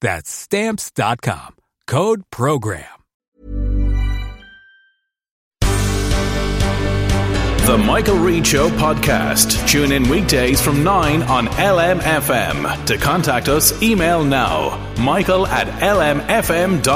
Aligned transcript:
That's 0.00 0.30
Stamps.com. 0.30 1.56
Code 1.86 2.22
Program. 2.30 2.84
The 7.66 7.76
Michael 7.76 8.18
Reade 8.18 8.46
Show 8.46 8.68
podcast. 8.70 9.68
Tune 9.68 9.90
in 9.90 10.08
weekdays 10.08 10.60
from 10.60 10.84
9 10.84 11.24
on 11.24 11.48
LMFM. 11.48 12.86
To 12.86 12.96
contact 12.96 13.48
us, 13.48 13.82
email 13.82 14.22
now 14.22 14.78
michael 14.98 15.48
at 15.48 15.66
lmfm.ie. 15.66 16.86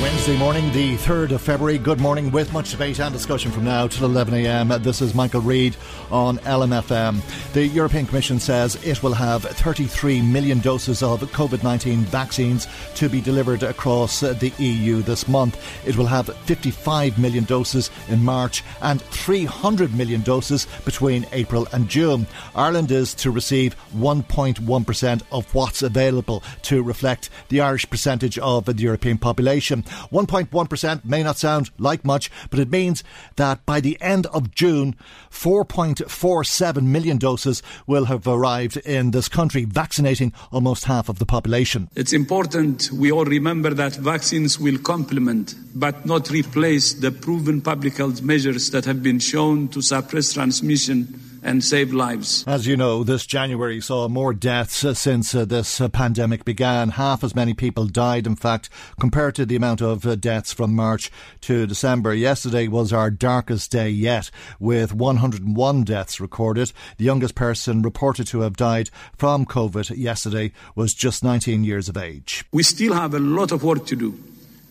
Wednesday 0.00 0.38
morning, 0.38 0.72
the 0.72 0.96
3rd 0.96 1.32
of 1.32 1.42
February. 1.42 1.76
Good 1.76 2.00
morning 2.00 2.30
with 2.30 2.54
much 2.54 2.70
debate 2.70 2.98
and 3.00 3.12
discussion 3.12 3.50
from 3.50 3.64
now 3.64 3.86
till 3.86 4.08
11am. 4.08 4.82
This 4.82 5.02
is 5.02 5.14
Michael 5.14 5.42
Reade 5.42 5.76
on 6.10 6.38
LMFM. 6.38 7.20
The 7.52 7.66
European 7.66 8.06
Commission 8.06 8.40
says 8.40 8.82
it 8.82 9.02
will 9.02 9.12
have 9.12 9.42
33 9.42 10.22
million 10.22 10.60
doses 10.60 11.02
of 11.02 11.20
COVID 11.32 11.62
19 11.62 11.98
vaccines 12.04 12.66
to 12.94 13.10
be 13.10 13.20
delivered 13.20 13.62
across 13.62 14.20
the 14.20 14.50
EU 14.58 15.02
this 15.02 15.28
month. 15.28 15.62
It 15.86 15.98
will 15.98 16.06
have 16.06 16.34
55 16.46 17.18
million 17.18 17.44
doses 17.44 17.90
in 18.08 18.24
March 18.24 18.64
and 18.80 19.02
300 19.02 19.94
million 19.94 20.22
doses 20.22 20.66
between 20.86 21.26
April 21.32 21.66
and 21.74 21.90
June. 21.90 22.26
Ireland 22.54 22.90
is 22.90 23.12
to 23.16 23.30
receive 23.30 23.76
1.1% 23.94 25.22
of 25.30 25.54
what's 25.54 25.82
available 25.82 26.42
to 26.62 26.82
reflect 26.82 27.28
the 27.50 27.60
Irish 27.60 27.88
percentage 27.90 28.38
of 28.38 28.64
the 28.64 28.74
European 28.74 29.18
population. 29.18 29.84
1.1% 30.10 31.04
may 31.04 31.22
not 31.22 31.38
sound 31.38 31.70
like 31.78 32.04
much, 32.04 32.30
but 32.50 32.58
it 32.58 32.70
means 32.70 33.02
that 33.36 33.64
by 33.66 33.80
the 33.80 34.00
end 34.00 34.26
of 34.26 34.54
June, 34.54 34.94
4.47 35.30 36.82
million 36.82 37.18
doses 37.18 37.62
will 37.86 38.06
have 38.06 38.26
arrived 38.26 38.76
in 38.78 39.10
this 39.10 39.28
country, 39.28 39.64
vaccinating 39.64 40.32
almost 40.52 40.84
half 40.84 41.08
of 41.08 41.18
the 41.18 41.26
population. 41.26 41.88
It's 41.96 42.12
important 42.12 42.90
we 42.92 43.12
all 43.12 43.24
remember 43.24 43.70
that 43.74 43.96
vaccines 43.96 44.58
will 44.58 44.78
complement 44.78 45.54
but 45.74 46.04
not 46.04 46.30
replace 46.30 46.94
the 46.94 47.12
proven 47.12 47.60
public 47.60 47.96
health 47.96 48.22
measures 48.22 48.70
that 48.70 48.84
have 48.84 49.02
been 49.02 49.18
shown 49.18 49.68
to 49.68 49.80
suppress 49.80 50.32
transmission 50.32 51.29
and 51.42 51.64
save 51.64 51.92
lives. 51.92 52.44
As 52.46 52.66
you 52.66 52.76
know, 52.76 53.04
this 53.04 53.26
January 53.26 53.80
saw 53.80 54.08
more 54.08 54.34
deaths 54.34 54.84
since 54.98 55.34
uh, 55.34 55.44
this 55.44 55.80
uh, 55.80 55.88
pandemic 55.88 56.44
began. 56.44 56.90
Half 56.90 57.24
as 57.24 57.34
many 57.34 57.54
people 57.54 57.86
died, 57.86 58.26
in 58.26 58.36
fact, 58.36 58.68
compared 58.98 59.34
to 59.36 59.46
the 59.46 59.56
amount 59.56 59.80
of 59.80 60.06
uh, 60.06 60.16
deaths 60.16 60.52
from 60.52 60.74
March 60.74 61.10
to 61.42 61.66
December. 61.66 62.14
Yesterday 62.14 62.68
was 62.68 62.92
our 62.92 63.10
darkest 63.10 63.70
day 63.70 63.88
yet, 63.88 64.30
with 64.58 64.92
101 64.92 65.84
deaths 65.84 66.20
recorded. 66.20 66.72
The 66.98 67.04
youngest 67.04 67.34
person 67.34 67.82
reported 67.82 68.26
to 68.28 68.40
have 68.40 68.56
died 68.56 68.90
from 69.16 69.46
COVID 69.46 69.96
yesterday 69.96 70.52
was 70.74 70.94
just 70.94 71.24
19 71.24 71.64
years 71.64 71.88
of 71.88 71.96
age. 71.96 72.44
We 72.52 72.62
still 72.62 72.94
have 72.94 73.14
a 73.14 73.18
lot 73.18 73.52
of 73.52 73.62
work 73.64 73.86
to 73.86 73.96
do 73.96 74.18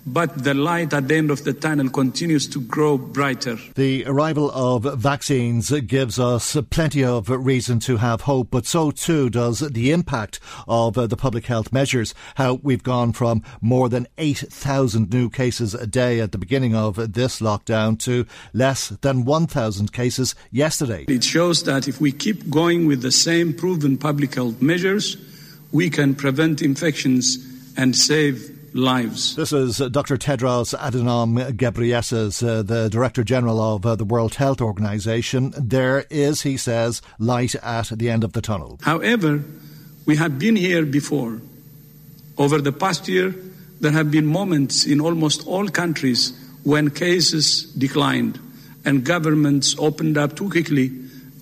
but 0.06 0.44
the 0.44 0.54
light 0.54 0.94
at 0.94 1.08
the 1.08 1.16
end 1.16 1.30
of 1.32 1.44
the 1.44 1.54
tunnel 1.54 1.90
continues 1.90 2.48
to 2.48 2.62
grow 2.62 2.98
brighter. 2.98 3.58
The 3.76 4.06
arrival 4.06 4.50
of 4.52 4.84
vaccines 5.00 5.72
gives 5.82 6.20
us 6.20 6.58
plenty 6.70 7.04
of 7.04 7.30
reason 7.30 7.80
to 7.82 7.98
have 7.98 8.22
hope, 8.22 8.50
but 8.52 8.66
so 8.66 8.92
too 8.92 9.30
does 9.30 9.60
the 9.60 9.92
impact 9.92 10.40
of 10.68 10.94
the 10.96 11.18
public 11.18 11.46
health 11.46 11.72
measures. 11.74 12.14
How 12.36 12.56
we've 12.64 12.84
gone 12.84 13.14
from 13.14 13.44
more 13.62 13.90
than 13.90 14.08
8,000 14.18 15.12
new 15.12 15.30
cases 15.30 15.74
a 15.74 15.86
day 15.86 16.20
at 16.20 16.32
the 16.32 16.38
beginning 16.38 16.76
of 16.76 17.14
this 17.14 17.40
lockdown 17.40 18.00
to 18.00 18.26
less 18.54 18.90
than 18.90 19.26
1,000 19.26 19.92
cases 19.92 20.36
yesterday. 20.52 21.06
It 21.08 21.24
shows 21.24 21.64
that 21.64 21.88
if 21.88 22.02
we 22.02 22.12
keep 22.12 22.50
going 22.50 22.88
with 22.88 23.02
the 23.02 23.12
same 23.12 23.54
proven 23.54 23.98
public 23.98 24.36
health 24.36 24.62
measures, 24.62 25.18
we 25.72 25.90
can 25.90 26.16
prevent 26.16 26.62
infections 26.62 27.38
and 27.78 27.96
save 27.96 28.59
lives. 28.74 29.36
This 29.36 29.54
is 29.54 29.82
uh, 29.82 29.90
Dr. 29.90 30.18
Tedros 30.18 30.78
Adhanom 30.78 31.52
Ghebreyesus, 31.54 32.48
uh, 32.48 32.62
the 32.62 32.90
Director 32.90 33.24
General 33.24 33.60
of 33.60 33.86
uh, 33.86 33.96
the 33.96 34.06
World 34.06 34.36
Health 34.36 34.62
Organization. 34.62 35.54
There 35.58 36.06
is, 36.10 36.42
he 36.42 36.58
says, 36.58 37.02
light 37.18 37.56
at 37.56 37.90
the 37.90 38.10
end 38.10 38.24
of 38.24 38.34
the 38.34 38.42
tunnel. 38.42 38.80
However, 38.82 39.44
we 40.06 40.16
have 40.16 40.40
been 40.40 40.56
here 40.56 40.86
before. 40.86 41.42
Over 42.38 42.62
the 42.62 42.72
past 42.72 43.08
year, 43.08 43.36
there 43.82 43.92
have 43.92 44.12
been 44.12 44.26
moments 44.26 44.86
in 44.86 45.02
almost 45.02 45.46
all 45.48 45.68
countries 45.70 46.34
when 46.64 46.90
cases 46.90 47.64
declined 47.78 48.40
and 48.86 49.04
governments 49.04 49.76
opened 49.78 50.18
up 50.18 50.36
too 50.36 50.50
quickly 50.50 50.92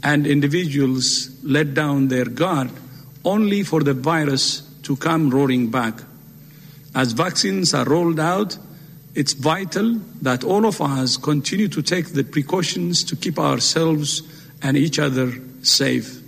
and 0.04 0.28
individuals 0.28 1.30
let 1.44 1.74
down 1.74 2.08
their 2.08 2.26
guard 2.26 2.70
only 3.26 3.64
for 3.64 3.84
the 3.84 3.94
virus 3.94 4.62
to 4.84 4.96
come 4.96 5.30
roaring 5.30 5.70
back. 5.70 6.02
As 6.96 7.12
vaccines 7.12 7.74
are 7.74 7.86
rolled 7.86 8.20
out, 8.20 8.58
it's 9.16 9.34
vital 9.34 10.00
that 10.22 10.44
all 10.44 10.66
of 10.66 10.82
us 10.82 11.18
continue 11.18 11.68
to 11.70 11.82
take 11.82 12.14
the 12.14 12.24
precautions 12.24 13.04
to 13.06 13.16
keep 13.16 13.40
ourselves 13.40 14.22
and 14.62 14.78
each 14.78 15.00
other 15.00 15.34
safe. 15.64 16.22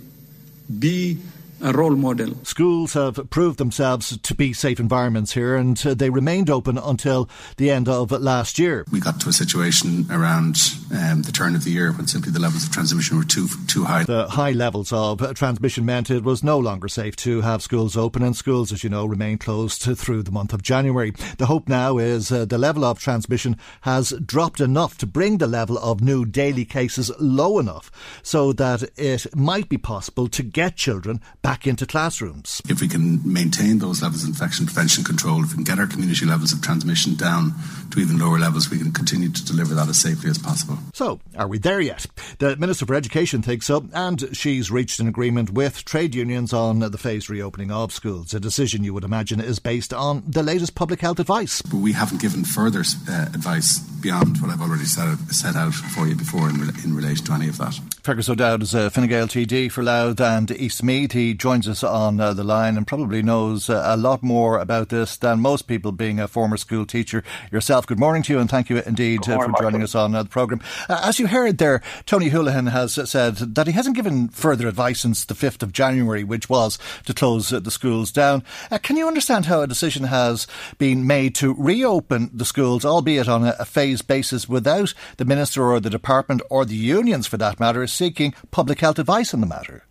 Be 0.78 1.18
a 1.62 1.72
role 1.72 1.96
model. 1.96 2.34
Schools 2.42 2.94
have 2.94 3.28
proved 3.30 3.58
themselves 3.58 4.16
to 4.16 4.34
be 4.34 4.52
safe 4.52 4.80
environments 4.80 5.32
here 5.32 5.56
and 5.56 5.80
uh, 5.86 5.94
they 5.94 6.10
remained 6.10 6.50
open 6.50 6.78
until 6.78 7.28
the 7.56 7.70
end 7.70 7.88
of 7.88 8.10
last 8.10 8.58
year. 8.58 8.84
We 8.90 9.00
got 9.00 9.20
to 9.20 9.28
a 9.28 9.32
situation 9.32 10.06
around 10.10 10.56
um, 10.94 11.22
the 11.22 11.32
turn 11.32 11.54
of 11.54 11.64
the 11.64 11.70
year 11.70 11.92
when 11.92 12.06
simply 12.06 12.32
the 12.32 12.40
levels 12.40 12.64
of 12.64 12.72
transmission 12.72 13.18
were 13.18 13.24
too 13.24 13.48
too 13.66 13.84
high. 13.84 14.04
The 14.04 14.28
high 14.28 14.52
levels 14.52 14.92
of 14.92 15.34
transmission 15.34 15.84
meant 15.84 16.10
it 16.10 16.24
was 16.24 16.42
no 16.42 16.58
longer 16.58 16.88
safe 16.88 17.16
to 17.16 17.40
have 17.42 17.62
schools 17.62 17.96
open 17.96 18.22
and 18.22 18.36
schools, 18.36 18.72
as 18.72 18.82
you 18.82 18.90
know, 18.90 19.06
remain 19.06 19.38
closed 19.38 19.82
through 19.82 20.22
the 20.22 20.30
month 20.30 20.52
of 20.52 20.62
January. 20.62 21.12
The 21.38 21.46
hope 21.46 21.68
now 21.68 21.98
is 21.98 22.32
uh, 22.32 22.44
the 22.44 22.58
level 22.58 22.84
of 22.84 22.98
transmission 22.98 23.56
has 23.82 24.10
dropped 24.24 24.60
enough 24.60 24.98
to 24.98 25.06
bring 25.06 25.38
the 25.38 25.46
level 25.46 25.78
of 25.78 26.00
new 26.00 26.24
daily 26.24 26.64
cases 26.64 27.10
low 27.18 27.58
enough 27.58 27.90
so 28.22 28.52
that 28.54 28.82
it 28.96 29.34
might 29.34 29.68
be 29.68 29.78
possible 29.78 30.28
to 30.28 30.42
get 30.42 30.76
children 30.76 31.20
back 31.42 31.49
back 31.50 31.66
into 31.66 31.84
classrooms. 31.84 32.62
If 32.68 32.80
we 32.80 32.86
can 32.86 33.20
maintain 33.24 33.80
those 33.80 34.02
levels 34.02 34.22
of 34.22 34.28
infection 34.28 34.66
prevention 34.66 35.02
control, 35.02 35.42
if 35.42 35.48
we 35.48 35.56
can 35.56 35.64
get 35.64 35.80
our 35.80 35.86
community 35.88 36.24
levels 36.24 36.52
of 36.52 36.62
transmission 36.62 37.16
down 37.16 37.54
to 37.90 37.98
even 37.98 38.20
lower 38.20 38.38
levels, 38.38 38.70
we 38.70 38.78
can 38.78 38.92
continue 38.92 39.32
to 39.32 39.44
deliver 39.44 39.74
that 39.74 39.88
as 39.88 39.98
safely 39.98 40.30
as 40.30 40.38
possible. 40.38 40.78
So, 40.94 41.18
are 41.36 41.48
we 41.48 41.58
there 41.58 41.80
yet? 41.80 42.06
The 42.38 42.54
Minister 42.54 42.86
for 42.86 42.94
Education 42.94 43.42
thinks 43.42 43.66
so, 43.66 43.84
and 43.92 44.28
she's 44.36 44.70
reached 44.70 45.00
an 45.00 45.08
agreement 45.08 45.50
with 45.50 45.84
trade 45.84 46.14
unions 46.14 46.52
on 46.52 46.78
the 46.78 46.98
phased 46.98 47.28
reopening 47.28 47.72
of 47.72 47.90
schools. 47.90 48.32
A 48.32 48.38
decision 48.38 48.84
you 48.84 48.94
would 48.94 49.02
imagine 49.02 49.40
is 49.40 49.58
based 49.58 49.92
on 49.92 50.22
the 50.28 50.44
latest 50.44 50.76
public 50.76 51.00
health 51.00 51.18
advice. 51.18 51.62
But 51.62 51.78
we 51.78 51.94
haven't 51.94 52.20
given 52.20 52.44
further 52.44 52.84
uh, 53.08 53.26
advice 53.34 53.80
beyond 54.00 54.40
what 54.40 54.52
I've 54.52 54.62
already 54.62 54.84
set, 54.84 55.18
set 55.30 55.56
out 55.56 55.74
for 55.74 56.06
you 56.06 56.14
before 56.14 56.48
in, 56.48 56.60
re- 56.60 56.72
in 56.84 56.94
relation 56.94 57.26
to 57.26 57.32
any 57.32 57.48
of 57.48 57.58
that. 57.58 57.74
Fergus 58.02 58.28
O'Dowd 58.28 58.62
is 58.62 58.72
a 58.72 58.88
Fine 58.90 59.08
Gael 59.08 59.26
TD 59.26 59.70
for 59.70 59.82
Louth 59.82 60.20
and 60.20 60.48
Eastmeath. 60.48 61.12
He 61.12 61.34
joins 61.40 61.66
us 61.66 61.82
on 61.82 62.20
uh, 62.20 62.34
the 62.34 62.44
line 62.44 62.76
and 62.76 62.86
probably 62.86 63.22
knows 63.22 63.70
uh, 63.70 63.82
a 63.86 63.96
lot 63.96 64.22
more 64.22 64.58
about 64.58 64.90
this 64.90 65.16
than 65.16 65.40
most 65.40 65.62
people, 65.62 65.90
being 65.90 66.20
a 66.20 66.28
former 66.28 66.58
school 66.58 66.84
teacher 66.84 67.24
yourself. 67.50 67.86
Good 67.86 67.98
morning 67.98 68.22
to 68.24 68.34
you, 68.34 68.38
and 68.38 68.48
thank 68.48 68.68
you 68.68 68.82
indeed 68.84 69.26
uh, 69.26 69.40
for 69.40 69.52
joining 69.58 69.82
us 69.82 69.94
on 69.94 70.14
uh, 70.14 70.22
the 70.22 70.28
programme. 70.28 70.60
Uh, 70.88 71.00
as 71.02 71.18
you 71.18 71.26
heard 71.26 71.56
there, 71.56 71.80
Tony 72.04 72.28
Holohan 72.28 72.70
has 72.70 73.10
said 73.10 73.36
that 73.36 73.66
he 73.66 73.72
hasn't 73.72 73.96
given 73.96 74.28
further 74.28 74.68
advice 74.68 75.00
since 75.00 75.24
the 75.24 75.34
5th 75.34 75.62
of 75.62 75.72
January, 75.72 76.24
which 76.24 76.50
was 76.50 76.78
to 77.06 77.14
close 77.14 77.48
the 77.48 77.70
schools 77.70 78.12
down. 78.12 78.44
can 78.82 78.98
you 78.98 79.08
understand 79.08 79.46
how 79.46 79.62
a 79.62 79.66
decision 79.66 80.04
has 80.04 80.46
been 80.76 81.06
made 81.06 81.34
to 81.36 81.54
reopen 81.54 82.30
the 82.34 82.44
schools, 82.44 82.84
albeit 82.84 83.28
on 83.28 83.44
a, 83.44 83.56
a 83.58 83.64
phased 83.64 84.06
basis, 84.06 84.46
without 84.46 84.92
the 85.16 85.24
Minister 85.24 85.64
or 85.64 85.80
the 85.80 85.88
Department 85.88 86.42
or 86.50 86.66
the 86.66 86.74
unions, 86.74 87.26
for 87.26 87.38
that 87.38 87.58
matter, 87.58 87.86
seeking 87.86 88.34
public 88.50 88.80
health 88.80 88.98
advice 88.98 89.32
on 89.32 89.40
the 89.40 89.46
matter? 89.46 89.84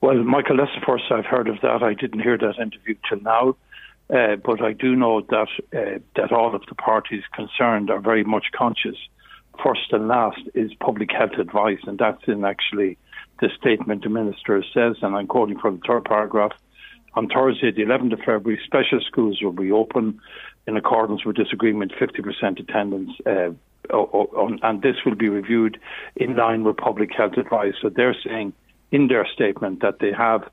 Well, 0.00 0.22
Michael, 0.22 0.58
that's 0.58 0.70
first 0.86 1.04
I've 1.10 1.24
heard 1.24 1.48
of 1.48 1.60
that. 1.62 1.82
I 1.82 1.94
didn't 1.94 2.20
hear 2.20 2.38
that 2.38 2.58
interview 2.58 2.96
till 3.08 3.20
now. 3.20 3.56
Uh, 4.08 4.36
but 4.36 4.62
I 4.62 4.72
do 4.72 4.94
know 4.94 5.20
that 5.20 5.48
uh, 5.74 5.98
that 6.14 6.30
all 6.30 6.54
of 6.54 6.62
the 6.68 6.76
parties 6.76 7.24
concerned 7.34 7.90
are 7.90 7.98
very 7.98 8.22
much 8.22 8.46
conscious. 8.54 8.96
First 9.64 9.92
and 9.92 10.06
last 10.06 10.40
is 10.54 10.72
public 10.74 11.10
health 11.10 11.38
advice, 11.38 11.80
and 11.86 11.98
that's 11.98 12.22
in 12.28 12.44
actually 12.44 12.98
the 13.40 13.50
statement 13.58 14.04
the 14.04 14.08
minister 14.08 14.62
says, 14.72 14.96
and 15.02 15.16
I'm 15.16 15.26
quoting 15.26 15.58
from 15.58 15.78
the 15.78 15.82
third 15.86 16.04
paragraph. 16.04 16.52
On 17.14 17.28
Thursday, 17.28 17.70
the 17.70 17.82
11th 17.82 18.12
of 18.12 18.18
February, 18.20 18.60
special 18.64 19.00
schools 19.00 19.40
will 19.42 19.52
be 19.52 19.72
open 19.72 20.20
in 20.66 20.76
accordance 20.76 21.24
with 21.24 21.36
this 21.36 21.52
agreement, 21.52 21.92
50% 21.98 22.60
attendance, 22.60 23.10
uh, 23.24 23.50
and 23.90 24.82
this 24.82 24.96
will 25.04 25.14
be 25.14 25.30
reviewed 25.30 25.80
in 26.16 26.36
line 26.36 26.62
with 26.64 26.76
public 26.76 27.12
health 27.16 27.38
advice. 27.38 27.74
So 27.80 27.88
they're 27.88 28.16
saying 28.26 28.52
in 28.90 29.08
their 29.08 29.26
statement 29.26 29.80
that 29.80 29.98
they 30.00 30.12
have 30.12 30.48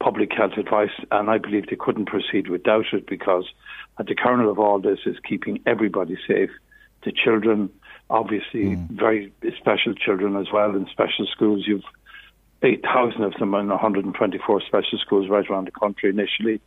public 0.00 0.32
health 0.32 0.52
advice, 0.56 0.90
and 1.10 1.30
I 1.30 1.38
believe 1.38 1.68
they 1.68 1.76
couldn't 1.76 2.06
proceed 2.06 2.48
without 2.48 2.86
it 2.92 3.06
because 3.06 3.44
at 3.98 4.06
the 4.06 4.14
kernel 4.14 4.50
of 4.50 4.58
all 4.58 4.80
this 4.80 5.00
is 5.06 5.16
keeping 5.28 5.60
everybody 5.66 6.16
safe. 6.26 6.50
The 7.04 7.12
children, 7.12 7.70
obviously, 8.10 8.76
mm. 8.76 8.90
very 8.90 9.32
special 9.58 9.94
children 9.94 10.36
as 10.36 10.46
well 10.52 10.74
in 10.74 10.86
special 10.88 11.26
schools. 11.26 11.64
You've 11.66 11.84
8,000 12.62 13.22
of 13.22 13.34
them 13.34 13.54
in 13.54 13.68
124 13.68 14.60
special 14.62 14.98
schools 14.98 15.28
right 15.28 15.48
around 15.50 15.66
the 15.66 15.72
country 15.72 16.10
initially, 16.10 16.60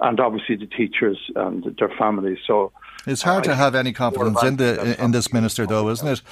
and 0.00 0.20
obviously 0.20 0.56
the 0.56 0.66
teachers 0.66 1.18
and 1.34 1.64
their 1.78 1.90
families. 1.98 2.38
So 2.46 2.72
it's 3.06 3.22
hard 3.22 3.44
to 3.44 3.54
have 3.54 3.74
any 3.74 3.92
confidence 3.92 4.42
in 4.42 4.56
the 4.56 5.02
in 5.02 5.12
this 5.12 5.32
minister, 5.32 5.66
though, 5.66 5.88
isn't 5.88 6.06
it? 6.06 6.22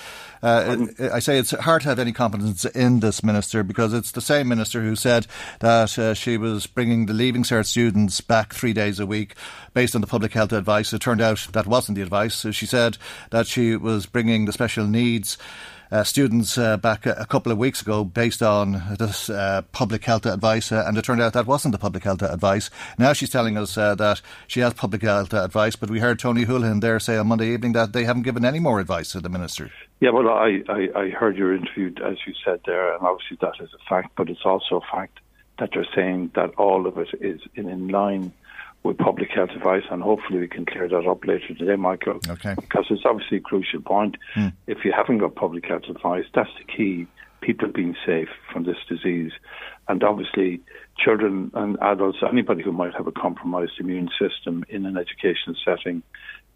Uh, 0.43 0.87
I 1.13 1.21
say 1.21 1.39
it's 1.39 1.53
hard 1.53 1.83
to 1.83 1.89
have 1.89 1.99
any 1.99 2.13
confidence 2.13 2.65
in 2.65 3.01
this 3.01 3.25
minister 3.25 3.63
because 3.63 3.95
it's 3.95 4.13
the 4.13 4.21
same 4.21 4.49
minister 4.49 4.83
who 4.83 4.95
said 4.95 5.27
that 5.61 5.99
uh, 5.99 6.15
she 6.15 6.37
was 6.37 6.67
bringing 6.67 7.07
the 7.07 7.15
Leaving 7.15 7.43
Cert 7.45 7.67
students 7.67 8.21
back 8.21 8.53
three 8.53 8.73
days 8.73 9.01
a 9.01 9.07
week 9.07 9.35
based 9.75 9.95
on 9.95 10.01
the 10.01 10.07
public 10.07 10.33
health 10.33 10.53
advice. 10.53 10.93
It 10.93 11.01
turned 11.01 11.21
out 11.21 11.49
that 11.53 11.67
wasn't 11.67 11.97
the 11.97 12.03
advice. 12.03 12.45
She 12.51 12.67
said 12.67 12.99
that 13.31 13.47
she 13.47 13.77
was 13.77 14.07
bringing 14.07 14.45
the 14.45 14.53
special 14.53 14.87
needs 14.87 15.39
uh, 15.91 16.05
students 16.05 16.59
uh, 16.59 16.77
back 16.77 17.07
a, 17.07 17.13
a, 17.13 17.27
couple 17.27 17.53
of 17.53 17.59
weeks 17.59 17.83
ago 17.83 18.05
based 18.05 18.43
on 18.43 18.83
this 18.99 19.31
uh, 19.31 19.63
public 19.73 20.05
health 20.05 20.27
advice, 20.27 20.73
uh, 20.73 20.85
and 20.87 20.97
it 20.99 21.05
turned 21.05 21.21
out 21.21 21.33
that 21.33 21.47
wasn't 21.47 21.73
the 21.73 21.79
public 21.79 22.05
health 22.05 22.23
advice. 22.23 22.71
Now 22.99 23.13
she's 23.13 23.31
telling 23.31 23.57
us 23.57 23.77
uh, 23.77 23.95
that 23.97 24.21
she 24.47 24.61
has 24.61 24.75
public 24.75 25.03
health 25.03 25.33
advice, 25.33 25.77
but 25.77 25.91
we 25.91 26.01
heard 26.01 26.19
Tony 26.19 26.45
Holohan 26.45 26.81
there 26.81 26.99
say 26.99 27.17
on 27.17 27.29
Monday 27.29 27.53
evening 27.53 27.73
that 27.73 27.93
they 27.93 28.05
haven't 28.05 28.23
given 28.23 28.45
any 28.45 28.59
more 28.59 28.81
advice 28.81 29.13
to 29.13 29.21
the 29.21 29.29
minister. 29.29 29.71
Yeah, 30.01 30.11
well, 30.11 30.29
I, 30.29 30.63
I, 30.69 30.89
I 30.95 31.09
heard 31.11 31.37
your 31.37 31.55
interview, 31.55 31.93
as 32.05 32.19
you 32.27 32.35
said 32.45 32.61
there, 32.67 32.95
and 32.95 33.07
obviously 33.07 33.39
that 33.41 33.55
is 33.61 33.71
a 33.75 33.89
fact, 33.89 34.13
but 34.17 34.29
it's 34.29 34.45
also 34.45 34.77
a 34.77 34.97
fact 34.97 35.21
that 35.59 35.71
they're 35.73 35.87
saying 35.95 36.33
that 36.35 36.55
all 36.57 36.87
of 36.87 36.99
it 36.99 37.09
is 37.21 37.41
in, 37.55 37.69
in 37.69 37.89
line 37.89 38.33
with 38.87 38.99
public 38.99 39.31
health 39.31 39.51
advice, 39.51 39.83
and 39.91 40.03
hopefully 40.03 40.39
we 40.39 40.49
can 40.49 40.65
clear 40.65 40.89
that 40.89 41.07
up 41.07 41.25
later 41.25 41.55
today, 41.55 41.77
Michael. 41.77 42.21
Okay. 42.29 42.55
Because 42.55 42.87
it's 42.91 43.03
obviously 43.05 43.39
a 43.39 43.41
crucial 43.41 43.81
point. 43.81 44.17
Mm. 44.37 44.53
If 44.67 44.85
you 44.85 44.93
haven't 44.93 45.19
got 45.19 45.35
public 45.35 45.67
health 45.67 45.85
advice, 45.89 46.25
that's 46.35 46.51
the 46.59 46.65
key. 46.65 47.07
People 47.43 47.69
being 47.69 47.95
safe 48.05 48.29
from 48.53 48.65
this 48.65 48.79
disease, 48.89 49.31
and 49.89 50.03
obviously 50.03 50.61
children 50.99 51.51
and 51.55 51.77
adults, 51.83 52.19
anybody 52.29 52.63
who 52.63 52.73
might 52.73 52.95
have 52.95 53.07
a 53.07 53.13
compromised 53.13 53.73
immune 53.79 54.09
system 54.19 54.65
in 54.69 54.87
an 54.87 54.97
education 54.97 55.55
setting, 55.65 56.03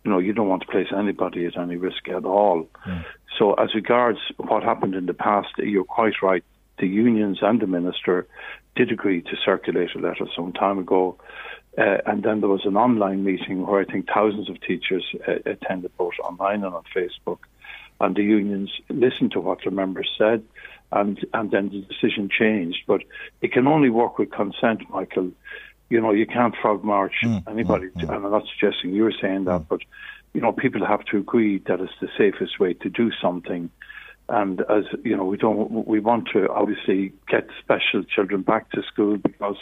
you 0.05 0.11
know, 0.11 0.19
you 0.19 0.33
don't 0.33 0.49
want 0.49 0.63
to 0.63 0.69
place 0.69 0.89
anybody 0.97 1.47
at 1.47 1.57
any 1.57 1.77
risk 1.77 2.09
at 2.09 2.25
all. 2.25 2.69
Mm. 2.87 3.05
So, 3.39 3.55
as 3.55 3.75
regards 3.75 4.19
what 4.39 4.63
happened 4.63 4.95
in 4.95 5.07
the 5.07 5.15
past, 5.15 5.49
you're 5.59 5.85
quite 5.85 6.23
right. 6.23 6.43
The 6.79 6.89
unions 6.89 7.39
and 7.43 7.61
the 7.61 7.67
minister 7.67 8.27
did 8.75 8.91
agree 8.91 9.21
to 9.23 9.37
circulate 9.45 9.91
a 9.95 9.99
letter 9.99 10.27
some 10.35 10.53
time 10.53 10.79
ago 10.79 11.19
uh, 11.79 11.99
and 12.07 12.23
then 12.23 12.41
there 12.41 12.49
was 12.49 12.67
an 12.67 12.77
online 12.77 13.25
meeting 13.25 13.67
where 13.67 13.81
I 13.81 13.85
think 13.85 14.09
thousands 14.13 14.51
of 14.51 14.61
teachers 14.61 15.05
uh, 15.27 15.35
attended 15.47 15.97
both 15.97 16.15
online 16.23 16.65
and 16.65 16.75
on 16.75 16.83
Facebook. 16.95 17.39
And 18.01 18.17
the 18.17 18.23
unions 18.23 18.71
listened 18.89 19.33
to 19.33 19.41
what 19.41 19.59
the 19.63 19.71
members 19.71 20.11
said, 20.17 20.43
and, 20.91 21.25
and 21.35 21.51
then 21.51 21.69
the 21.69 21.83
decision 21.83 22.31
changed. 22.31 22.79
But 22.87 23.03
it 23.43 23.53
can 23.53 23.67
only 23.67 23.91
work 23.91 24.19
with 24.19 24.31
consent, 24.31 24.89
Michael. 24.89 25.33
You 25.91 26.01
know, 26.01 26.13
you 26.13 26.27
can't 26.27 26.55
frog 26.63 26.83
march 26.83 27.13
mm, 27.23 27.43
anybody. 27.47 27.89
Mm. 27.89 28.03
And 28.03 28.25
I'm 28.25 28.31
not 28.31 28.45
suggesting 28.59 28.95
you 28.95 29.03
were 29.05 29.15
saying 29.21 29.45
that, 29.45 29.61
mm. 29.61 29.69
but, 29.69 29.81
you 30.33 30.41
know, 30.41 30.51
people 30.51 30.87
have 30.87 31.05
to 31.07 31.19
agree 31.19 31.59
that 31.67 31.81
it's 31.81 31.93
the 32.01 32.09
safest 32.17 32.59
way 32.59 32.73
to 32.75 32.89
do 32.89 33.11
something. 33.21 33.71
And 34.31 34.61
as 34.63 34.85
you 35.05 35.17
know, 35.17 35.25
we 35.25 35.37
don't. 35.37 35.87
We 35.87 35.99
want 35.99 36.29
to 36.33 36.49
obviously 36.49 37.13
get 37.29 37.49
special 37.59 38.05
children 38.05 38.43
back 38.43 38.71
to 38.71 38.83
school 38.85 39.17
because 39.17 39.57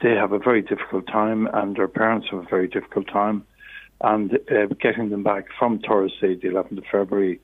they 0.00 0.10
have 0.10 0.32
a 0.32 0.38
very 0.38 0.62
difficult 0.62 1.06
time, 1.06 1.48
and 1.52 1.76
their 1.76 1.88
parents 1.88 2.28
have 2.30 2.40
a 2.40 2.48
very 2.48 2.68
difficult 2.68 3.08
time. 3.08 3.44
And 4.00 4.38
uh, 4.50 4.66
getting 4.80 5.10
them 5.10 5.22
back 5.22 5.46
from 5.58 5.78
Thursday, 5.78 6.34
the 6.34 6.48
11th 6.48 6.78
of 6.78 6.84
February, 6.90 7.40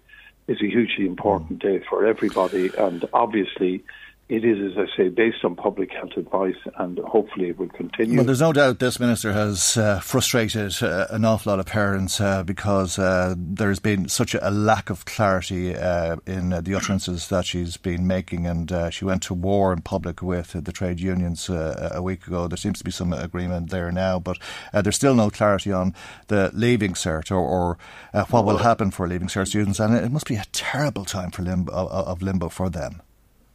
is 0.49 0.58
a 0.61 0.67
hugely 0.67 1.06
important 1.06 1.61
day 1.61 1.82
for 1.88 2.05
everybody. 2.05 2.70
And 2.76 3.08
obviously, 3.12 3.85
it 4.30 4.44
is, 4.44 4.58
as 4.72 4.78
I 4.78 4.96
say, 4.96 5.08
based 5.08 5.44
on 5.44 5.56
public 5.56 5.90
health 5.90 6.16
advice, 6.16 6.54
and 6.78 7.00
hopefully 7.00 7.48
it 7.48 7.58
will 7.58 7.68
continue. 7.68 8.14
Well, 8.14 8.24
there's 8.24 8.40
no 8.40 8.52
doubt 8.52 8.78
this 8.78 9.00
minister 9.00 9.32
has 9.32 9.76
uh, 9.76 9.98
frustrated 9.98 10.80
uh, 10.84 11.08
an 11.10 11.24
awful 11.24 11.50
lot 11.50 11.58
of 11.58 11.66
parents 11.66 12.20
uh, 12.20 12.44
because 12.44 12.96
uh, 12.96 13.34
there's 13.36 13.80
been 13.80 14.08
such 14.08 14.36
a 14.40 14.50
lack 14.50 14.88
of 14.88 15.04
clarity 15.04 15.74
uh, 15.74 16.14
in 16.26 16.52
uh, 16.52 16.60
the 16.60 16.76
utterances 16.76 17.26
that 17.26 17.44
she's 17.44 17.76
been 17.76 18.06
making, 18.06 18.46
and 18.46 18.72
she 18.94 19.04
went 19.04 19.25
to 19.25 19.34
war 19.34 19.72
in 19.72 19.82
public 19.82 20.22
with 20.22 20.52
the 20.52 20.72
trade 20.72 21.00
unions 21.00 21.49
a 21.49 22.00
week 22.00 22.25
ago. 22.28 22.46
There 22.46 22.56
seems 22.56 22.78
to 22.78 22.84
be 22.84 22.92
some 22.92 23.12
agreement 23.12 23.70
there 23.70 23.90
now, 23.90 24.20
but 24.20 24.38
there's 24.72 24.94
still 24.94 25.16
no 25.16 25.30
clarity 25.30 25.72
on 25.72 25.92
the 26.28 26.52
leaving 26.54 26.92
cert 26.92 27.32
or, 27.32 27.40
or 27.40 27.78
what 28.28 28.44
will 28.44 28.58
happen 28.58 28.92
for 28.92 29.08
leaving 29.08 29.26
cert 29.26 29.49
students, 29.49 29.80
and 29.80 29.92
it 29.96 30.12
must 30.12 30.28
be 30.28 30.37
a 30.37 30.44
terrible 30.52 31.04
time 31.04 31.32
for 31.32 31.42
limbo, 31.42 31.72
of 31.72 32.22
limbo 32.22 32.49
for 32.49 32.70
them. 32.70 33.02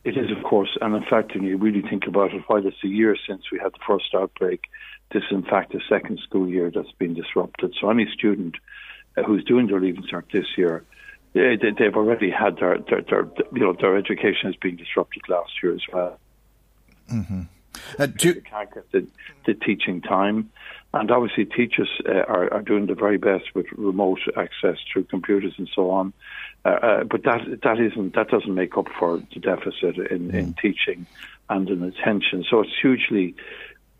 It 0.06 0.18
is, 0.18 0.30
of 0.32 0.44
course, 0.44 0.78
and 0.82 0.96
in 0.96 1.04
fact, 1.04 1.34
when 1.34 1.44
you 1.44 1.58
really 1.58 1.82
think 1.82 2.06
about 2.06 2.32
it, 2.32 2.44
while 2.46 2.66
it's 2.66 2.84
a 2.84 2.88
year 2.88 3.18
since 3.28 3.42
we 3.52 3.58
had 3.58 3.74
the 3.74 3.80
first 3.88 4.14
outbreak, 4.14 4.62
this 5.12 5.24
is 5.24 5.32
in 5.32 5.44
fact 5.44 5.74
the 5.74 5.82
second 5.90 6.20
school 6.20 6.48
year 6.48 6.72
that's 6.74 6.92
been 7.00 7.16
disrupted. 7.16 7.74
So 7.82 7.90
any 7.90 8.08
student 8.14 8.56
uh, 9.18 9.24
who's 9.24 9.44
doing 9.44 9.66
their 9.66 9.80
leaving 9.80 10.04
cert 10.04 10.32
this 10.32 10.46
year, 10.58 10.84
they, 11.34 11.58
they've 11.58 11.96
already 11.96 12.30
had 12.30 12.58
their, 12.58 12.78
their, 12.88 13.02
their, 13.02 13.28
you 13.52 13.62
know, 13.62 13.74
their 13.74 13.98
education 13.98 14.46
has 14.52 14.56
been 14.56 14.76
disrupted 14.76 15.24
last 15.28 15.52
year 15.64 15.74
as 15.74 15.82
well. 15.92 16.20
Mm-hmm. 17.12 17.42
Uh, 17.98 18.06
do 18.06 18.28
you... 18.28 18.42
can't 18.42 18.72
get 18.74 18.92
the, 18.92 19.08
the 19.48 19.56
teaching 19.56 20.02
time. 20.02 20.52
And 20.96 21.12
obviously, 21.12 21.44
teachers 21.44 21.90
uh, 22.08 22.20
are, 22.20 22.52
are 22.54 22.62
doing 22.62 22.86
the 22.86 22.96
very 22.96 23.18
best 23.18 23.54
with 23.54 23.66
remote 23.76 24.20
access 24.38 24.78
through 24.92 25.04
computers 25.04 25.54
and 25.58 25.70
so 25.76 25.92
on. 25.92 26.14
Uh, 26.64 26.70
uh, 26.70 27.04
but 27.04 27.24
that 27.24 27.42
that 27.64 27.80
isn't 27.82 28.16
that 28.16 28.30
doesn't 28.30 28.56
make 28.56 28.78
up 28.78 28.88
for 28.98 29.22
the 29.34 29.40
deficit 29.42 29.98
in, 30.10 30.32
mm. 30.32 30.34
in 30.34 30.54
teaching 30.54 31.06
and 31.50 31.70
in 31.70 31.84
attention. 31.84 32.46
So 32.50 32.62
it's 32.62 32.72
hugely 32.82 33.36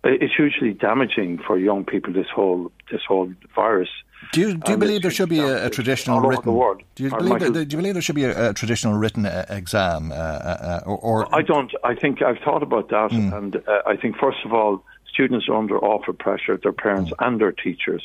it's 0.06 0.34
hugely 0.34 0.72
damaging 0.72 1.40
for 1.46 1.60
young 1.60 1.84
people. 1.84 2.14
This 2.14 2.30
whole 2.34 2.72
this 2.90 3.02
whole 3.06 3.34
virus. 3.54 3.90
Do 4.32 4.40
you, 4.42 4.58
do 4.58 4.72
you 4.72 4.78
believe 4.78 5.02
there 5.02 5.12
should 5.12 5.30
be 5.30 5.40
a, 5.40 5.66
a 5.66 5.70
traditional 5.70 6.22
written? 6.22 6.54
Do 6.96 7.04
you, 7.04 7.10
believe 7.10 7.40
there, 7.40 7.52
do 7.52 7.60
you 7.60 7.78
believe 7.78 7.94
there 7.94 8.02
should 8.02 8.16
be 8.16 8.24
a, 8.24 8.50
a 8.50 8.54
traditional 8.54 8.96
written 8.96 9.26
uh, 9.26 9.46
exam? 9.50 10.12
Uh, 10.12 10.16
uh, 10.16 10.82
or, 10.86 10.98
or, 10.98 11.36
I 11.36 11.42
don't. 11.42 11.72
I 11.84 11.94
think 11.94 12.22
I've 12.22 12.40
thought 12.40 12.64
about 12.64 12.90
that, 12.90 13.12
mm. 13.12 13.38
and 13.38 13.58
uh, 13.58 13.82
I 13.86 13.98
think 13.98 14.16
first 14.18 14.40
of 14.46 14.54
all, 14.54 14.84
students 15.16 15.48
are 15.50 15.56
under 15.56 15.80
awful 15.80 16.14
pressure, 16.14 16.58
their 16.62 16.74
parents 16.74 17.12
mm. 17.12 17.26
and 17.26 17.42
their 17.42 17.52
teachers. 17.52 18.04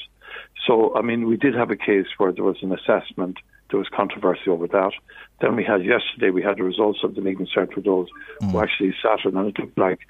So, 0.66 0.96
I 0.96 1.02
mean, 1.02 1.26
we 1.26 1.36
did 1.36 1.54
have 1.54 1.70
a 1.70 1.76
case 1.76 2.06
where 2.16 2.32
there 2.32 2.44
was 2.44 2.62
an 2.62 2.72
assessment. 2.72 3.38
There 3.70 3.78
was 3.78 3.88
controversy 3.88 4.48
over 4.48 4.66
that. 4.68 4.92
Then 5.40 5.56
we 5.56 5.64
had 5.64 5.84
yesterday, 5.84 6.30
we 6.30 6.42
had 6.42 6.58
the 6.58 6.64
results 6.64 7.00
of 7.02 7.14
the 7.14 7.20
Leaving 7.20 7.46
Cert 7.46 7.72
for 7.72 7.80
those 7.80 8.08
mm. 8.40 8.50
who 8.50 8.60
actually 8.60 8.94
sat 9.02 9.20
it, 9.24 9.34
and 9.34 9.48
it 9.48 9.58
looked 9.58 9.78
like 9.78 10.00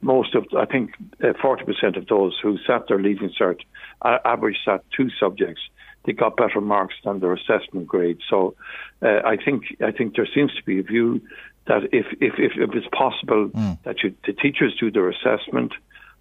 most 0.00 0.34
of, 0.34 0.46
I 0.56 0.64
think, 0.64 0.94
uh, 1.22 1.32
40% 1.42 1.96
of 1.96 2.06
those 2.06 2.38
who 2.42 2.58
sat 2.66 2.88
their 2.88 3.00
Leaving 3.00 3.30
Cert, 3.38 3.60
uh, 4.02 4.18
average 4.24 4.58
sat 4.64 4.84
two 4.96 5.10
subjects, 5.20 5.62
they 6.06 6.12
got 6.12 6.36
better 6.36 6.60
marks 6.60 6.94
than 7.04 7.20
their 7.20 7.32
assessment 7.32 7.86
grade. 7.86 8.18
So 8.30 8.54
uh, 9.02 9.20
I 9.24 9.36
think 9.36 9.64
I 9.84 9.90
think 9.90 10.14
there 10.14 10.28
seems 10.32 10.54
to 10.54 10.62
be 10.62 10.78
a 10.78 10.82
view 10.82 11.20
that 11.66 11.82
if 11.92 12.06
if 12.20 12.34
if, 12.38 12.52
if 12.56 12.74
it's 12.74 12.86
possible 12.96 13.48
mm. 13.48 13.82
that 13.82 14.02
you, 14.02 14.14
the 14.24 14.32
teachers 14.32 14.76
do 14.78 14.90
their 14.90 15.10
assessment, 15.10 15.72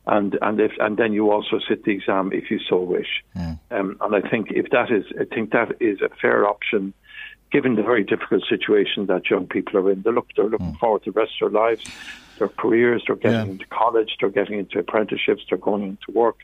and 0.08 0.38
and 0.42 0.60
if 0.60 0.72
and 0.80 0.98
then 0.98 1.14
you 1.14 1.32
also 1.32 1.60
sit 1.68 1.84
the 1.84 1.92
exam 1.92 2.32
if 2.34 2.52
you 2.52 2.60
so 2.60 2.80
wish. 2.80 3.24
Mm. 3.36 3.60
Um, 3.72 3.98
and 4.02 4.16
I 4.16 4.28
think 4.30 4.52
if 4.52 4.70
that 4.72 4.92
is, 4.92 5.06
I 5.20 5.26
think 5.26 5.52
that 5.52 5.76
is 5.80 6.02
a 6.02 6.10
fair 6.22 6.48
option, 6.48 6.94
given 7.52 7.76
the 7.76 7.84
very 7.84 8.04
difficult 8.04 8.44
situation 8.48 9.08
that 9.08 9.30
young 9.30 9.48
people 9.48 9.80
are 9.80 9.92
in. 9.92 10.02
They 10.04 10.12
look, 10.12 10.28
they're 10.36 10.46
looking 10.46 10.74
mm. 10.74 10.80
forward 10.80 11.04
to 11.04 11.12
the 11.12 11.20
rest 11.20 11.34
of 11.42 11.52
their 11.52 11.62
lives, 11.62 11.84
their 12.38 12.50
careers. 12.50 13.04
They're 13.08 13.16
getting 13.16 13.46
yeah. 13.46 13.52
into 13.54 13.66
college. 13.68 14.18
They're 14.20 14.30
getting 14.30 14.60
into 14.60 14.80
apprenticeships. 14.80 15.44
They're 15.50 15.58
going 15.58 15.84
into 15.84 16.12
work. 16.12 16.38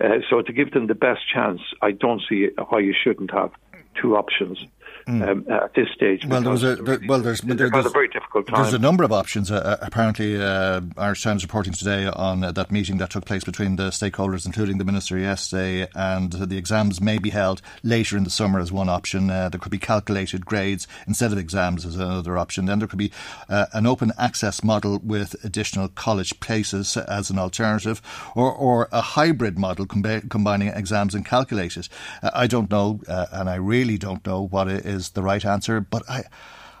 Uh, 0.00 0.18
so 0.28 0.42
to 0.42 0.52
give 0.52 0.72
them 0.72 0.86
the 0.86 0.94
best 0.94 1.20
chance, 1.32 1.60
I 1.80 1.92
don't 1.92 2.22
see 2.28 2.48
why 2.68 2.80
you 2.80 2.94
shouldn't 3.00 3.30
have 3.32 3.52
two 4.00 4.16
options 4.16 4.58
mm. 5.06 5.28
um, 5.28 5.44
at 5.50 5.74
this 5.74 5.88
stage. 5.94 6.24
Well, 6.26 6.42
there 6.42 6.50
was 6.50 6.62
a 6.62 6.76
there, 6.76 7.00
well, 7.06 7.20
there's, 7.20 7.40
there, 7.40 7.70
there's 7.70 7.86
a 7.86 7.90
very 7.90 8.08
difficult 8.08 8.46
time. 8.46 8.62
There's 8.62 8.74
a 8.74 8.78
number 8.78 9.04
of 9.04 9.12
options. 9.12 9.50
Uh, 9.50 9.56
uh, 9.56 9.76
apparently, 9.82 10.40
uh, 10.40 10.80
Irish 10.96 11.22
Times 11.22 11.42
reporting 11.42 11.72
today 11.72 12.06
on 12.06 12.44
uh, 12.44 12.52
that 12.52 12.70
meeting 12.70 12.98
that 12.98 13.10
took 13.10 13.24
place 13.24 13.44
between 13.44 13.76
the 13.76 13.88
stakeholders, 13.90 14.46
including 14.46 14.78
the 14.78 14.84
minister 14.84 15.18
yesterday, 15.18 15.88
and 15.94 16.32
the 16.32 16.56
exams 16.56 17.00
may 17.00 17.18
be 17.18 17.30
held 17.30 17.60
later 17.82 18.16
in 18.16 18.24
the 18.24 18.30
summer 18.30 18.58
as 18.58 18.72
one 18.72 18.88
option. 18.88 19.30
Uh, 19.30 19.48
there 19.48 19.58
could 19.58 19.72
be 19.72 19.78
calculated 19.78 20.46
grades 20.46 20.86
instead 21.06 21.32
of 21.32 21.38
exams 21.38 21.84
as 21.86 21.96
another 21.96 22.38
option. 22.38 22.66
Then 22.66 22.78
there 22.78 22.88
could 22.88 22.98
be 22.98 23.12
uh, 23.48 23.66
an 23.72 23.86
open 23.86 24.12
access 24.18 24.62
model 24.62 25.00
with 25.02 25.36
additional 25.44 25.88
college 25.88 26.38
places 26.40 26.96
as 26.96 27.30
an 27.30 27.38
alternative, 27.38 28.00
or 28.34 28.52
or 28.52 28.88
a 28.92 29.00
hybrid 29.00 29.58
model 29.58 29.86
combi- 29.86 30.28
combining 30.30 30.68
exams 30.68 31.14
and 31.14 31.24
calculators. 31.24 31.88
I 32.22 32.46
don't 32.46 32.70
know, 32.70 33.00
and 33.08 33.48
I 33.48 33.56
really 33.56 33.98
don't 33.98 34.24
know 34.26 34.46
what 34.46 34.68
it 34.68 34.84
is 34.84 34.93
is 34.94 35.10
the 35.10 35.22
right 35.22 35.44
answer, 35.44 35.80
but 35.80 36.08
I. 36.08 36.24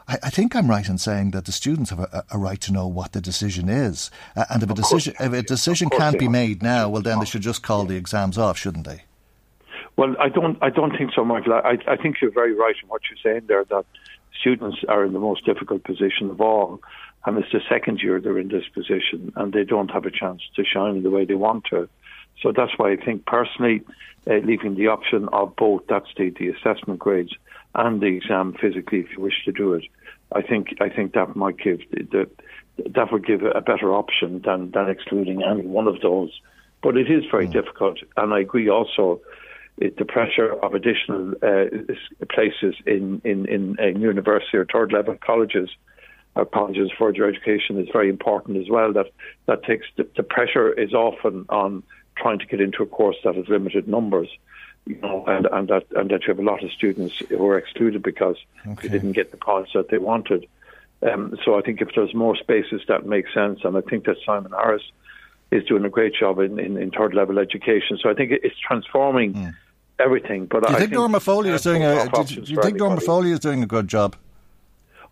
I, 0.06 0.28
think 0.28 0.54
I'm 0.54 0.68
right 0.68 0.86
in 0.86 0.98
saying 0.98 1.30
that 1.30 1.46
the 1.46 1.50
students 1.50 1.88
have 1.88 1.98
a, 1.98 2.24
a 2.30 2.36
right 2.36 2.60
to 2.60 2.70
know 2.70 2.86
what 2.86 3.12
the 3.12 3.22
decision 3.22 3.70
is, 3.70 4.10
uh, 4.36 4.44
and 4.50 4.62
if 4.62 4.68
a 4.68 4.74
decision 4.74 5.14
if 5.18 5.32
a 5.32 5.42
decision 5.42 5.88
can't 5.88 6.18
be 6.18 6.28
made 6.28 6.62
now, 6.62 6.90
well, 6.90 7.00
then 7.00 7.20
they 7.20 7.24
should 7.24 7.40
just 7.40 7.62
call 7.62 7.86
the 7.86 7.96
exams 7.96 8.36
off, 8.36 8.58
shouldn't 8.58 8.86
they? 8.86 9.04
Well, 9.96 10.14
I 10.20 10.28
don't. 10.28 10.58
I 10.62 10.70
don't 10.70 10.94
think 10.94 11.12
so, 11.14 11.24
Michael. 11.24 11.54
I, 11.54 11.78
I 11.86 11.96
think 11.96 12.16
you're 12.20 12.30
very 12.30 12.52
right 12.52 12.74
in 12.82 12.88
what 12.90 13.00
you're 13.08 13.32
saying 13.32 13.46
there. 13.46 13.64
That 13.64 13.86
students 14.38 14.78
are 14.88 15.04
in 15.04 15.12
the 15.12 15.20
most 15.20 15.44
difficult 15.46 15.84
position 15.84 16.30
of 16.30 16.40
all, 16.40 16.82
and 17.24 17.38
it's 17.38 17.52
the 17.52 17.60
second 17.68 18.00
year 18.02 18.20
they're 18.20 18.38
in 18.38 18.48
this 18.48 18.68
position, 18.74 19.32
and 19.36 19.52
they 19.52 19.64
don't 19.64 19.90
have 19.90 20.04
a 20.04 20.10
chance 20.10 20.42
to 20.56 20.64
shine 20.64 20.96
in 20.96 21.02
the 21.02 21.10
way 21.10 21.24
they 21.24 21.34
want 21.34 21.64
to. 21.70 21.88
So 22.42 22.52
that's 22.52 22.72
why 22.76 22.92
I 22.92 22.96
think 22.96 23.24
personally, 23.26 23.82
uh, 24.26 24.34
leaving 24.44 24.74
the 24.74 24.88
option 24.88 25.28
of 25.32 25.54
both 25.56 25.82
that's 25.88 26.08
the, 26.16 26.30
the 26.30 26.48
assessment 26.48 26.98
grades 26.98 27.34
and 27.74 28.00
the 28.00 28.06
exam 28.06 28.54
physically 28.60 29.00
if 29.00 29.06
you 29.16 29.22
wish 29.22 29.44
to 29.44 29.52
do 29.52 29.74
it. 29.74 29.84
I 30.32 30.42
think 30.42 30.74
I 30.80 30.88
think 30.88 31.14
that 31.14 31.36
might 31.36 31.58
give 31.58 31.80
the, 31.90 32.28
that 32.78 33.12
would 33.12 33.26
give 33.26 33.42
a 33.42 33.60
better 33.60 33.92
option 33.92 34.42
than 34.44 34.70
than 34.72 34.88
excluding 34.88 35.42
any 35.42 35.66
one 35.66 35.86
of 35.86 36.00
those. 36.00 36.30
But 36.82 36.96
it 36.96 37.10
is 37.10 37.24
very 37.30 37.46
mm. 37.46 37.52
difficult, 37.52 37.98
and 38.16 38.32
I 38.32 38.40
agree 38.40 38.68
also. 38.68 39.20
It, 39.76 39.96
the 39.96 40.04
pressure 40.04 40.52
of 40.62 40.72
additional 40.72 41.32
uh, 41.42 41.64
places 42.32 42.76
in, 42.86 43.20
in, 43.24 43.44
in, 43.48 43.76
in 43.80 44.00
university 44.00 44.56
or 44.56 44.66
third 44.72 44.92
level 44.92 45.16
colleges 45.20 45.68
or 46.36 46.44
colleges 46.44 46.92
for 46.96 47.12
further 47.12 47.26
education 47.26 47.80
is 47.80 47.88
very 47.92 48.08
important 48.08 48.56
as 48.56 48.70
well. 48.70 48.92
That 48.92 49.06
that 49.46 49.64
takes 49.64 49.86
the, 49.96 50.08
the 50.16 50.22
pressure 50.22 50.72
is 50.72 50.94
often 50.94 51.46
on 51.48 51.82
trying 52.16 52.38
to 52.38 52.46
get 52.46 52.60
into 52.60 52.84
a 52.84 52.86
course 52.86 53.16
that 53.24 53.34
has 53.34 53.48
limited 53.48 53.88
numbers 53.88 54.28
you 54.86 54.96
know, 55.00 55.24
and, 55.26 55.46
and 55.46 55.68
that 55.68 55.86
and 55.96 56.10
that 56.10 56.22
you 56.22 56.28
have 56.28 56.38
a 56.38 56.42
lot 56.42 56.62
of 56.62 56.70
students 56.72 57.14
who 57.28 57.46
are 57.46 57.58
excluded 57.58 58.02
because 58.02 58.36
okay. 58.66 58.88
they 58.88 58.92
didn't 58.92 59.12
get 59.12 59.30
the 59.30 59.36
points 59.36 59.72
that 59.74 59.88
they 59.88 59.98
wanted. 59.98 60.46
Um, 61.02 61.38
so 61.44 61.58
I 61.58 61.62
think 61.62 61.80
if 61.80 61.88
there's 61.94 62.14
more 62.14 62.36
spaces, 62.36 62.82
that 62.88 63.06
makes 63.06 63.32
sense, 63.34 63.60
and 63.64 63.76
I 63.76 63.80
think 63.82 64.04
that 64.06 64.16
Simon 64.24 64.52
Harris 64.52 64.82
is 65.50 65.64
doing 65.64 65.84
a 65.84 65.88
great 65.88 66.14
job 66.14 66.38
in, 66.38 66.58
in, 66.58 66.76
in 66.76 66.90
third 66.90 67.14
level 67.14 67.38
education. 67.38 67.98
So 68.02 68.10
I 68.10 68.14
think 68.14 68.32
it's 68.32 68.58
transforming 68.58 69.34
mm. 69.34 69.54
everything. 69.98 70.46
But 70.46 70.64
do 70.64 70.70
you 70.70 70.76
I 70.76 70.78
think, 70.78 70.90
think 70.90 70.98
Norma 70.98 71.20
Foley 71.20 71.50
is 71.50 71.62
doing 71.62 71.82
a? 71.82 72.08
Do 72.08 72.34
you, 72.34 72.40
do 72.42 72.52
you 72.52 72.62
think 72.62 72.76
Norma 72.78 73.00
Foley 73.00 73.32
is 73.32 73.40
doing 73.40 73.62
a 73.62 73.66
good 73.66 73.88
job? 73.88 74.16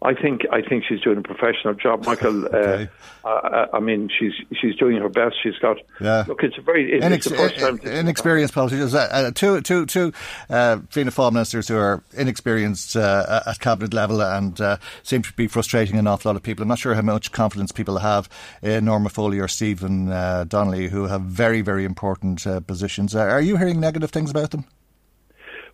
I 0.05 0.15
think 0.15 0.43
I 0.51 0.63
think 0.63 0.85
she's 0.89 1.01
doing 1.01 1.19
a 1.19 1.23
professional 1.23 1.75
job, 1.75 2.05
Michael. 2.07 2.47
okay. 2.55 2.89
uh, 3.25 3.29
I, 3.29 3.77
I, 3.77 3.81
mean, 3.81 4.09
she's 4.09 4.33
she's 4.61 4.75
doing 4.77 4.97
her 4.97 5.09
best. 5.09 5.37
She's 5.43 5.57
got. 5.59 5.79
Yeah. 6.01 6.25
Look, 6.27 6.43
it's 6.43 6.59
a 6.59 6.61
very 6.61 6.93
it's, 6.93 7.05
Inex- 7.05 7.15
it's 7.15 7.29
the 7.29 7.37
first 7.37 7.59
time. 7.59 7.79
Inexperienced 7.79 8.55
politicians, 8.55 8.95
uh, 8.95 9.09
uh, 9.11 9.31
two 9.31 9.61
two 9.61 9.87
two 9.87 10.13
uh, 10.51 10.79
Fianna 10.91 11.11
Fáil 11.11 11.33
ministers 11.33 11.69
who 11.69 11.77
are 11.77 12.03
inexperienced 12.15 12.97
uh, 12.97 13.43
at 13.47 13.61
cabinet 13.61 13.95
level 13.95 14.21
and 14.21 14.61
uh, 14.61 14.77
seem 15.03 15.23
to 15.23 15.33
be 15.35 15.47
frustrating 15.47 15.97
an 15.99 16.07
awful 16.07 16.31
lot 16.31 16.37
of 16.37 16.43
people. 16.43 16.63
I'm 16.63 16.69
not 16.69 16.79
sure 16.79 16.95
how 16.95 17.03
much 17.03 17.33
confidence 17.33 17.73
people 17.73 17.99
have 17.99 18.29
in 18.63 18.85
Norma 18.85 19.09
Foley 19.09 19.39
or 19.39 19.49
Stephen 19.49 20.11
uh, 20.11 20.45
Donnelly, 20.45 20.89
who 20.89 21.07
have 21.07 21.23
very 21.23 21.61
very 21.63 21.85
important 21.85 22.45
positions. 22.67 23.15
are 23.15 23.41
you 23.41 23.57
hearing 23.57 23.81
negative 23.81 24.11
things 24.11 24.31
about 24.31 24.51
them? 24.51 24.65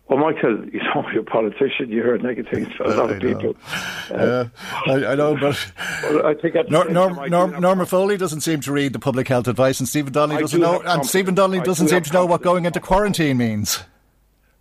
Well, 0.09 0.17
Michael, 0.17 0.65
you 0.73 0.81
know, 0.83 1.05
you're 1.13 1.21
a 1.21 1.23
politician. 1.23 1.89
You 1.89 2.01
hear 2.03 2.17
negative 2.17 2.51
things 2.51 2.73
from 2.77 2.91
a 2.91 2.95
lot 2.95 3.11
of 3.11 3.21
people. 3.21 3.55
Uh, 4.11 4.45
I, 4.87 5.05
I, 5.05 5.15
know, 5.15 5.37
but 5.39 5.71
well, 6.03 6.25
I 6.25 6.33
think 6.33 6.55
Nor, 6.69 6.89
Norm, 6.89 7.29
Norm, 7.29 7.61
Norma 7.61 7.85
Foley 7.85 8.17
doesn't 8.17 8.41
seem 8.41 8.59
to 8.61 8.71
read 8.71 8.93
the 8.93 8.99
public 8.99 9.27
health 9.27 9.47
advice, 9.47 9.79
and 9.79 9.87
Stephen 9.87 10.11
Donnelly 10.11 10.41
doesn't 10.41 10.59
do 10.59 10.65
know. 10.65 10.81
And 10.81 11.05
Stephen 11.05 11.35
Donnelly 11.35 11.61
doesn't 11.61 11.87
seem 11.89 12.01
to 12.01 12.13
know 12.13 12.25
what 12.25 12.41
going 12.41 12.65
into 12.65 12.79
quarantine 12.79 13.37
means. 13.37 13.83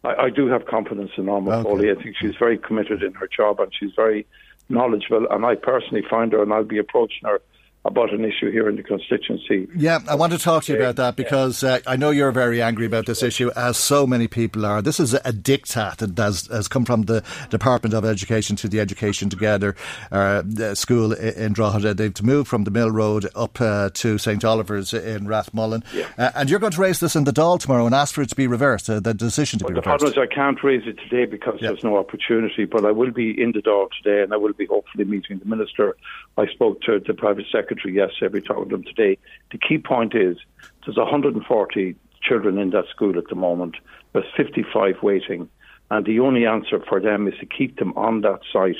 I, 0.05 0.15
I, 0.15 0.31
do 0.31 0.47
have 0.47 0.67
confidence 0.67 1.11
in 1.17 1.27
Norma 1.27 1.51
okay. 1.51 1.63
Foley. 1.69 1.91
I 1.91 1.95
think 1.95 2.15
she's 2.21 2.37
very 2.39 2.59
committed 2.59 3.03
in 3.03 3.15
her 3.15 3.27
job, 3.27 3.59
and 3.59 3.73
she's 3.75 3.93
very 3.97 4.27
knowledgeable. 4.69 5.27
And 5.31 5.45
I 5.45 5.55
personally 5.55 6.05
find 6.09 6.33
her, 6.33 6.43
and 6.43 6.53
I'll 6.53 6.63
be 6.63 6.79
approaching 6.79 7.23
her 7.25 7.41
about 7.85 8.13
an 8.13 8.25
issue 8.25 8.51
here 8.51 8.69
in 8.69 8.77
the 8.77 8.83
constituency. 8.83 9.69
Yeah, 9.77 10.01
I 10.09 10.15
want 10.15 10.33
to 10.33 10.39
talk 10.39 10.65
to 10.65 10.73
you 10.73 10.79
about 10.79 10.97
that 10.97 11.17
because 11.17 11.63
uh, 11.63 11.79
I 11.87 11.97
know 11.97 12.11
you're 12.11 12.33
very 12.33 12.61
angry 12.61 12.87
about 12.87 13.07
this 13.07 13.23
issue, 13.23 13.51
as 13.57 13.77
so 13.77 14.07
many 14.07 14.27
people 14.27 14.67
are. 14.67 14.83
This 14.83 14.99
is 15.01 15.15
a 15.15 15.21
diktat 15.21 15.99
that 15.99 16.19
has, 16.19 16.47
has 16.49 16.69
come 16.69 16.85
from 16.85 17.03
the 17.03 17.23
Department 17.51 17.95
of 17.95 18.05
Education 18.05 18.57
to 18.57 18.69
the 18.69 18.81
Educate 18.81 19.09
Together 19.09 19.75
uh, 20.11 20.43
school 20.75 21.13
in 21.13 21.53
Drogheda. 21.53 21.95
They've 21.95 22.23
moved 22.23 22.49
from 22.49 22.65
the 22.65 22.71
Mill 22.71 22.91
Road 22.91 23.27
up 23.35 23.61
uh, 23.61 23.91
to 23.95 24.19
St 24.19 24.45
Oliver's 24.45 24.93
in 24.93 25.27
Rathmullen. 25.27 25.83
Yeah. 25.95 26.09
Uh, 26.19 26.31
and 26.35 26.51
you're 26.51 26.59
going 26.59 26.73
to 26.73 26.81
raise 26.81 27.01
this 27.01 27.17
in 27.17 27.25
the 27.25 27.33
Dáil 27.33 27.59
tomorrow 27.59 27.87
and 27.87 27.95
ask 27.95 28.15
for 28.15 28.23
it 28.23 28.29
to 28.29 28.37
be 28.37 28.47
reversed, 28.47 28.91
uh, 28.91 29.01
the 29.01 29.15
decision 29.15 29.61
to 29.61 29.65
well, 29.65 29.71
be 29.71 29.75
the 29.75 29.81
reversed. 29.81 30.05
The 30.05 30.13
problem 30.13 30.25
is 30.25 30.31
I 30.31 30.35
can't 30.35 30.63
raise 30.63 30.87
it 30.87 30.99
today 31.09 31.25
because 31.25 31.59
there's 31.61 31.85
no 31.85 31.97
opportunity, 31.97 32.65
but 32.65 32.85
I 32.85 32.91
will 32.91 33.13
be 33.13 33.41
in 33.41 33.53
the 33.53 33.61
Dáil 33.61 33.89
today 34.03 34.23
and 34.23 34.35
I 34.35 34.37
will 34.37 34.53
be 34.53 34.67
hopefully 34.67 35.05
meeting 35.05 35.39
the 35.39 35.47
Minister. 35.47 35.97
I 36.37 36.47
spoke 36.49 36.83
to 36.83 37.01
the 37.01 37.15
Private 37.15 37.47
Secretary 37.47 37.68
secretary 37.69 37.95
yesterday. 37.95 38.33
We 38.33 38.41
talked 38.41 38.71
to 38.71 38.77
them 38.77 38.85
today. 38.85 39.19
The 39.53 39.59
key 39.59 39.79
point 39.79 40.15
is 40.15 40.37
there's 40.85 40.97
140 40.97 41.97
children 42.23 42.59
in 42.59 42.71
that 42.71 42.89
school 42.91 43.19
at 43.19 43.29
the 43.29 43.35
moment. 43.35 43.77
There's 44.13 44.25
55 44.37 45.03
waiting, 45.03 45.49
and 45.91 46.07
the 46.07 46.21
only 46.21 46.47
answer 46.47 46.81
for 46.89 47.01
them 47.01 47.29
is 47.29 47.35
to 47.41 47.47
keep 47.47 47.79
them 47.79 47.93
on 47.97 48.23
that 48.23 48.41
site 48.53 48.77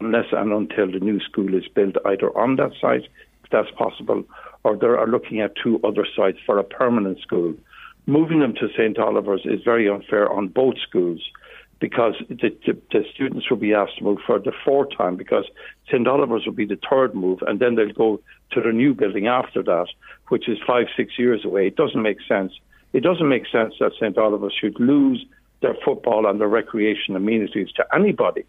unless 0.00 0.26
and 0.32 0.52
until 0.52 0.90
the 0.90 1.00
new 1.00 1.20
school 1.20 1.54
is 1.54 1.66
built, 1.74 1.96
either 2.06 2.36
on 2.38 2.56
that 2.56 2.72
site, 2.80 3.04
if 3.42 3.50
that's 3.50 3.70
possible, 3.72 4.24
or 4.62 4.76
they 4.76 4.86
are 4.86 5.08
looking 5.08 5.40
at 5.40 5.56
two 5.56 5.80
other 5.82 6.06
sites 6.16 6.38
for 6.46 6.58
a 6.58 6.64
permanent 6.64 7.20
school. 7.20 7.54
Moving 8.06 8.38
them 8.38 8.54
to 8.54 8.68
St 8.76 8.98
Oliver's 8.98 9.44
is 9.44 9.60
very 9.64 9.88
unfair 9.88 10.30
on 10.30 10.48
both 10.48 10.76
schools 10.78 11.20
because 11.80 12.14
the, 12.28 12.56
the, 12.66 12.76
the, 12.90 13.04
students 13.14 13.48
will 13.48 13.56
be 13.56 13.72
asked 13.72 13.98
to 13.98 14.04
move 14.04 14.18
for 14.26 14.38
the 14.38 14.52
fourth 14.64 14.88
time 14.96 15.16
because 15.16 15.44
St 15.86 16.06
Oliver's 16.06 16.44
will 16.44 16.52
be 16.52 16.66
the 16.66 16.78
third 16.90 17.14
move 17.14 17.40
and 17.46 17.60
then 17.60 17.76
they'll 17.76 17.92
go 17.92 18.20
to 18.52 18.60
the 18.60 18.72
new 18.72 18.94
building 18.94 19.26
after 19.28 19.62
that, 19.62 19.86
which 20.28 20.48
is 20.48 20.58
five, 20.66 20.86
six 20.96 21.18
years 21.18 21.44
away. 21.44 21.68
It 21.68 21.76
doesn't 21.76 22.02
make 22.02 22.18
sense. 22.26 22.52
It 22.92 23.02
doesn't 23.02 23.28
make 23.28 23.46
sense 23.46 23.74
that 23.80 23.92
St 24.00 24.18
Oliver's 24.18 24.54
should 24.58 24.78
lose 24.80 25.24
their 25.60 25.76
football 25.84 26.26
and 26.26 26.40
their 26.40 26.48
recreation 26.48 27.14
amenities 27.14 27.70
to 27.72 27.86
anybody. 27.94 28.44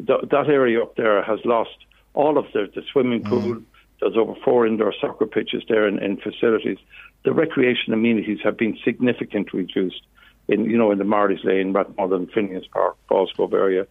That 0.00 0.46
area 0.48 0.82
up 0.82 0.96
there 0.96 1.22
has 1.22 1.38
lost 1.44 1.76
all 2.14 2.38
of 2.38 2.46
the, 2.52 2.68
the 2.74 2.82
swimming 2.90 3.22
mm. 3.22 3.28
pool, 3.28 3.54
mm. 3.56 3.64
There's 4.00 4.16
over 4.16 4.34
four 4.44 4.66
indoor 4.66 4.92
soccer 5.00 5.24
pitches 5.24 5.62
there 5.68 5.88
in 5.88 6.16
facilities. 6.18 6.78
The 7.24 7.32
recreation 7.32 7.94
amenities 7.94 8.38
have 8.44 8.56
been 8.56 8.76
significantly 8.84 9.60
reduced 9.60 10.02
in, 10.48 10.64
you 10.64 10.76
know, 10.76 10.90
in 10.90 10.98
the 10.98 11.04
Marley's 11.04 11.44
Lane, 11.44 11.72
Rathmother 11.72 12.30
Phineas 12.32 12.66
Park, 12.72 12.96
Ballsgrove 13.10 13.52
area. 13.52 13.86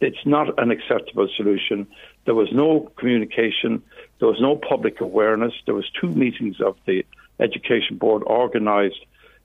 It's 0.00 0.26
not 0.26 0.58
an 0.58 0.70
acceptable 0.70 1.28
solution. 1.36 1.86
There 2.26 2.34
was 2.34 2.48
no 2.52 2.92
communication. 2.96 3.82
There 4.18 4.28
was 4.28 4.40
no 4.40 4.56
public 4.56 5.00
awareness. 5.00 5.54
There 5.66 5.74
was 5.74 5.88
two 5.98 6.08
meetings 6.08 6.60
of 6.60 6.76
the 6.86 7.04
Education 7.40 7.96
Board 7.96 8.22
organised 8.24 9.00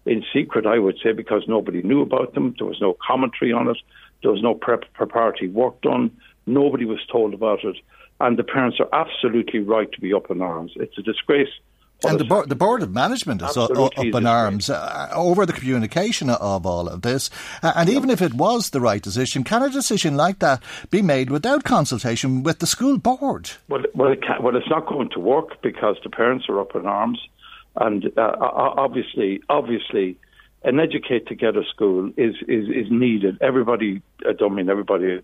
in 0.06 0.24
secret, 0.34 0.66
I 0.66 0.80
would 0.80 0.98
say, 1.04 1.12
because 1.12 1.44
nobody 1.48 1.82
knew 1.82 2.02
about 2.02 2.34
them. 2.34 2.56
There 2.58 2.68
was 2.68 2.82
no 2.82 2.96
commentary 3.06 3.54
on 3.54 3.68
it. 3.68 3.78
There 4.22 4.32
was 4.32 4.42
no 4.42 4.54
prep- 4.54 4.92
preparatory 4.94 5.50
work 5.50 5.82
done. 5.82 6.12
Nobody 6.46 6.86
was 6.86 7.00
told 7.12 7.34
about 7.34 7.64
it. 7.64 7.78
And 8.20 8.38
the 8.38 8.44
parents 8.44 8.80
are 8.80 8.90
absolutely 8.92 9.60
right 9.60 9.92
to 9.92 10.02
be 10.02 10.14
up 10.14 10.30
in 10.30 10.42
arms. 10.42 10.74
It's 10.76 10.98
a 10.98 11.02
disgrace 11.02 11.50
and 12.04 12.20
the, 12.20 12.24
bo- 12.24 12.46
the 12.46 12.56
board 12.56 12.82
of 12.82 12.94
management 12.94 13.42
is 13.42 13.58
up, 13.58 13.72
up 13.72 13.98
in 13.98 14.26
arms 14.26 14.70
uh, 14.70 15.10
over 15.14 15.46
the 15.46 15.54
communication 15.54 16.30
of 16.30 16.66
all 16.66 16.88
of 16.88 17.02
this. 17.02 17.30
Uh, 17.62 17.74
and 17.76 17.90
even 17.90 18.10
if 18.10 18.22
it 18.22 18.34
was 18.34 18.70
the 18.70 18.80
right 18.80 19.02
decision, 19.02 19.44
can 19.44 19.64
a 19.64 19.70
decision 19.70 20.16
like 20.16 20.40
that 20.40 20.64
be 20.90 21.02
made 21.02 21.30
without 21.30 21.64
consultation 21.64 22.44
with 22.44 22.60
the 22.60 22.68
school 22.68 22.98
board? 22.98 23.52
Well, 23.68 23.84
well, 23.94 24.12
it 24.12 24.24
well, 24.42 24.56
it's 24.56 24.70
not 24.70 24.88
going 24.88 25.10
to 25.12 25.20
work 25.20 25.62
because 25.62 25.98
the 26.04 26.10
parents 26.10 26.46
are 26.50 26.60
up 26.60 26.76
in 26.76 26.86
arms, 26.86 27.20
and 27.76 28.06
uh, 28.18 28.36
obviously, 28.40 29.42
obviously, 29.50 30.18
an 30.64 30.80
educate 30.80 31.28
together 31.28 31.64
school 31.64 32.12
is, 32.18 32.36
is, 32.48 32.68
is 32.70 32.92
needed. 32.92 33.38
Everybody, 33.42 34.02
I 34.28 34.34
don't 34.34 34.56
mean 34.56 34.70
everybody, 34.70 35.22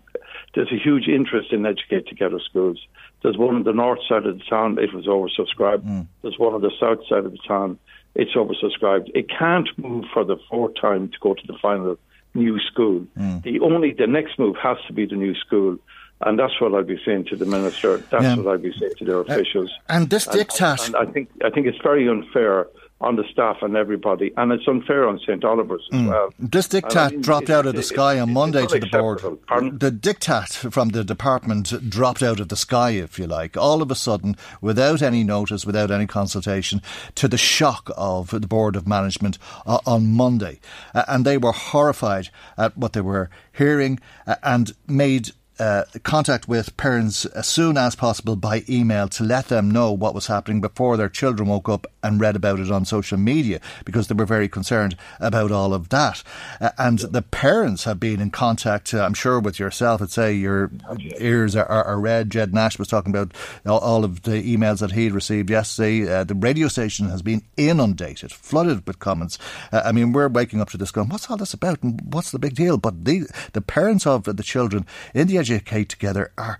there's 0.54 0.72
a 0.72 0.78
huge 0.78 1.08
interest 1.08 1.52
in 1.52 1.66
educate 1.66 2.08
together 2.08 2.40
schools. 2.40 2.78
There's 3.22 3.36
one 3.36 3.56
on 3.56 3.62
the 3.64 3.72
north 3.72 4.00
side 4.08 4.26
of 4.26 4.38
the 4.38 4.44
town, 4.44 4.78
it 4.78 4.92
was 4.92 5.06
oversubscribed. 5.06 5.82
Mm. 5.82 6.06
There's 6.22 6.38
one 6.38 6.54
on 6.54 6.62
the 6.62 6.72
south 6.80 7.06
side 7.08 7.24
of 7.24 7.32
the 7.32 7.38
town, 7.46 7.78
it's 8.14 8.34
oversubscribed. 8.34 9.10
It 9.14 9.28
can't 9.28 9.68
move 9.76 10.04
for 10.12 10.24
the 10.24 10.36
fourth 10.50 10.74
time 10.80 11.08
to 11.08 11.18
go 11.20 11.34
to 11.34 11.46
the 11.46 11.58
final 11.60 11.98
new 12.34 12.58
school. 12.60 13.06
Mm. 13.18 13.42
The 13.42 13.60
only, 13.60 13.92
the 13.92 14.06
next 14.06 14.38
move 14.38 14.56
has 14.62 14.78
to 14.86 14.92
be 14.92 15.06
the 15.06 15.16
new 15.16 15.34
school. 15.34 15.78
And 16.22 16.38
that's 16.38 16.58
what 16.60 16.74
I'd 16.74 16.86
be 16.86 16.98
saying 17.04 17.26
to 17.26 17.36
the 17.36 17.44
minister. 17.44 17.98
That's 17.98 18.22
yeah. 18.22 18.36
what 18.36 18.54
I'd 18.54 18.62
be 18.62 18.72
saying 18.78 18.94
to 18.98 19.04
their 19.04 19.20
officials. 19.20 19.70
Uh, 19.70 19.92
and 19.92 20.08
this 20.08 20.26
diktat. 20.26 20.86
And, 20.86 20.94
and 20.94 21.08
I 21.08 21.12
think 21.12 21.28
I 21.44 21.50
think 21.50 21.66
it's 21.66 21.78
very 21.82 22.08
unfair 22.08 22.68
on 23.00 23.16
the 23.16 23.24
staff 23.30 23.58
and 23.60 23.76
everybody, 23.76 24.32
and 24.36 24.52
it's 24.52 24.66
unfair 24.66 25.06
on 25.06 25.18
St 25.18 25.44
Oliver's 25.44 25.86
as 25.92 26.00
mm. 26.00 26.08
well. 26.08 26.32
This 26.38 26.66
diktat 26.66 26.96
I 26.96 27.10
mean, 27.10 27.20
dropped 27.20 27.50
out 27.50 27.66
of 27.66 27.74
the 27.74 27.82
sky 27.82 28.18
on 28.18 28.32
Monday 28.32 28.66
to 28.66 28.78
the 28.78 28.86
board. 28.86 29.20
Pardon? 29.46 29.78
The 29.78 29.90
diktat 29.90 30.72
from 30.72 30.90
the 30.90 31.04
department 31.04 31.90
dropped 31.90 32.22
out 32.22 32.40
of 32.40 32.48
the 32.48 32.56
sky, 32.56 32.90
if 32.90 33.18
you 33.18 33.26
like, 33.26 33.56
all 33.56 33.82
of 33.82 33.90
a 33.90 33.94
sudden, 33.94 34.36
without 34.62 35.02
any 35.02 35.24
notice, 35.24 35.66
without 35.66 35.90
any 35.90 36.06
consultation, 36.06 36.80
to 37.16 37.28
the 37.28 37.38
shock 37.38 37.90
of 37.96 38.30
the 38.30 38.46
board 38.46 38.76
of 38.76 38.88
management 38.88 39.38
uh, 39.66 39.78
on 39.84 40.12
Monday, 40.14 40.58
uh, 40.94 41.04
and 41.06 41.26
they 41.26 41.36
were 41.36 41.52
horrified 41.52 42.30
at 42.56 42.76
what 42.78 42.94
they 42.94 43.02
were 43.02 43.28
hearing 43.52 44.00
uh, 44.26 44.36
and 44.42 44.74
made 44.86 45.32
uh, 45.58 45.84
contact 46.02 46.48
with 46.48 46.76
parents 46.76 47.24
as 47.26 47.46
soon 47.46 47.76
as 47.76 47.94
possible 47.94 48.36
by 48.36 48.62
email 48.68 49.08
to 49.08 49.24
let 49.24 49.48
them 49.48 49.70
know 49.70 49.90
what 49.92 50.14
was 50.14 50.26
happening 50.26 50.60
before 50.60 50.96
their 50.96 51.08
children 51.08 51.48
woke 51.48 51.68
up 51.68 51.86
and 52.06 52.20
read 52.20 52.36
about 52.36 52.60
it 52.60 52.70
on 52.70 52.84
social 52.84 53.18
media 53.18 53.60
because 53.84 54.08
they 54.08 54.14
were 54.14 54.26
very 54.26 54.48
concerned 54.48 54.96
about 55.20 55.50
all 55.50 55.74
of 55.74 55.88
that. 55.88 56.22
Uh, 56.60 56.70
and 56.78 57.00
the 57.00 57.22
parents 57.22 57.84
have 57.84 57.98
been 57.98 58.20
in 58.20 58.30
contact, 58.30 58.94
uh, 58.94 59.02
I'm 59.02 59.14
sure, 59.14 59.40
with 59.40 59.58
yourself. 59.58 60.00
I'd 60.00 60.10
say 60.10 60.32
your 60.32 60.70
ears 61.18 61.56
are, 61.56 61.66
are, 61.66 61.84
are, 61.84 62.00
red. 62.00 62.30
Ged 62.30 62.54
Nash 62.54 62.78
was 62.78 62.88
talking 62.88 63.12
about 63.12 63.32
all, 63.64 63.78
all 63.78 64.04
of 64.04 64.22
the 64.22 64.42
emails 64.42 64.80
that 64.80 64.92
he'd 64.92 65.12
received 65.12 65.50
yesterday. 65.50 66.10
Uh, 66.10 66.24
the 66.24 66.34
radio 66.34 66.68
station 66.68 67.08
has 67.08 67.22
been 67.22 67.42
inundated, 67.56 68.32
flooded 68.32 68.86
with 68.86 68.98
comments. 68.98 69.38
Uh, 69.72 69.82
I 69.84 69.92
mean, 69.92 70.12
we're 70.12 70.28
waking 70.28 70.60
up 70.60 70.70
to 70.70 70.76
this 70.76 70.90
going, 70.90 71.08
what's 71.08 71.28
all 71.30 71.36
this 71.36 71.54
about 71.54 71.82
and 71.82 72.00
what's 72.12 72.30
the 72.30 72.38
big 72.38 72.54
deal? 72.54 72.78
But 72.78 73.04
the, 73.04 73.26
the 73.52 73.60
parents 73.60 74.06
of 74.06 74.24
the 74.24 74.42
children 74.42 74.86
in 75.14 75.26
the 75.26 75.38
educate 75.38 75.88
together 75.88 76.32
are 76.38 76.58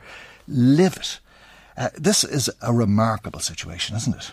livid. 0.49 1.07
Uh, 1.77 1.91
this 1.95 2.25
is 2.25 2.51
a 2.63 2.73
remarkable 2.73 3.41
situation, 3.41 3.97
isn't 3.97 4.17
it? 4.17 4.33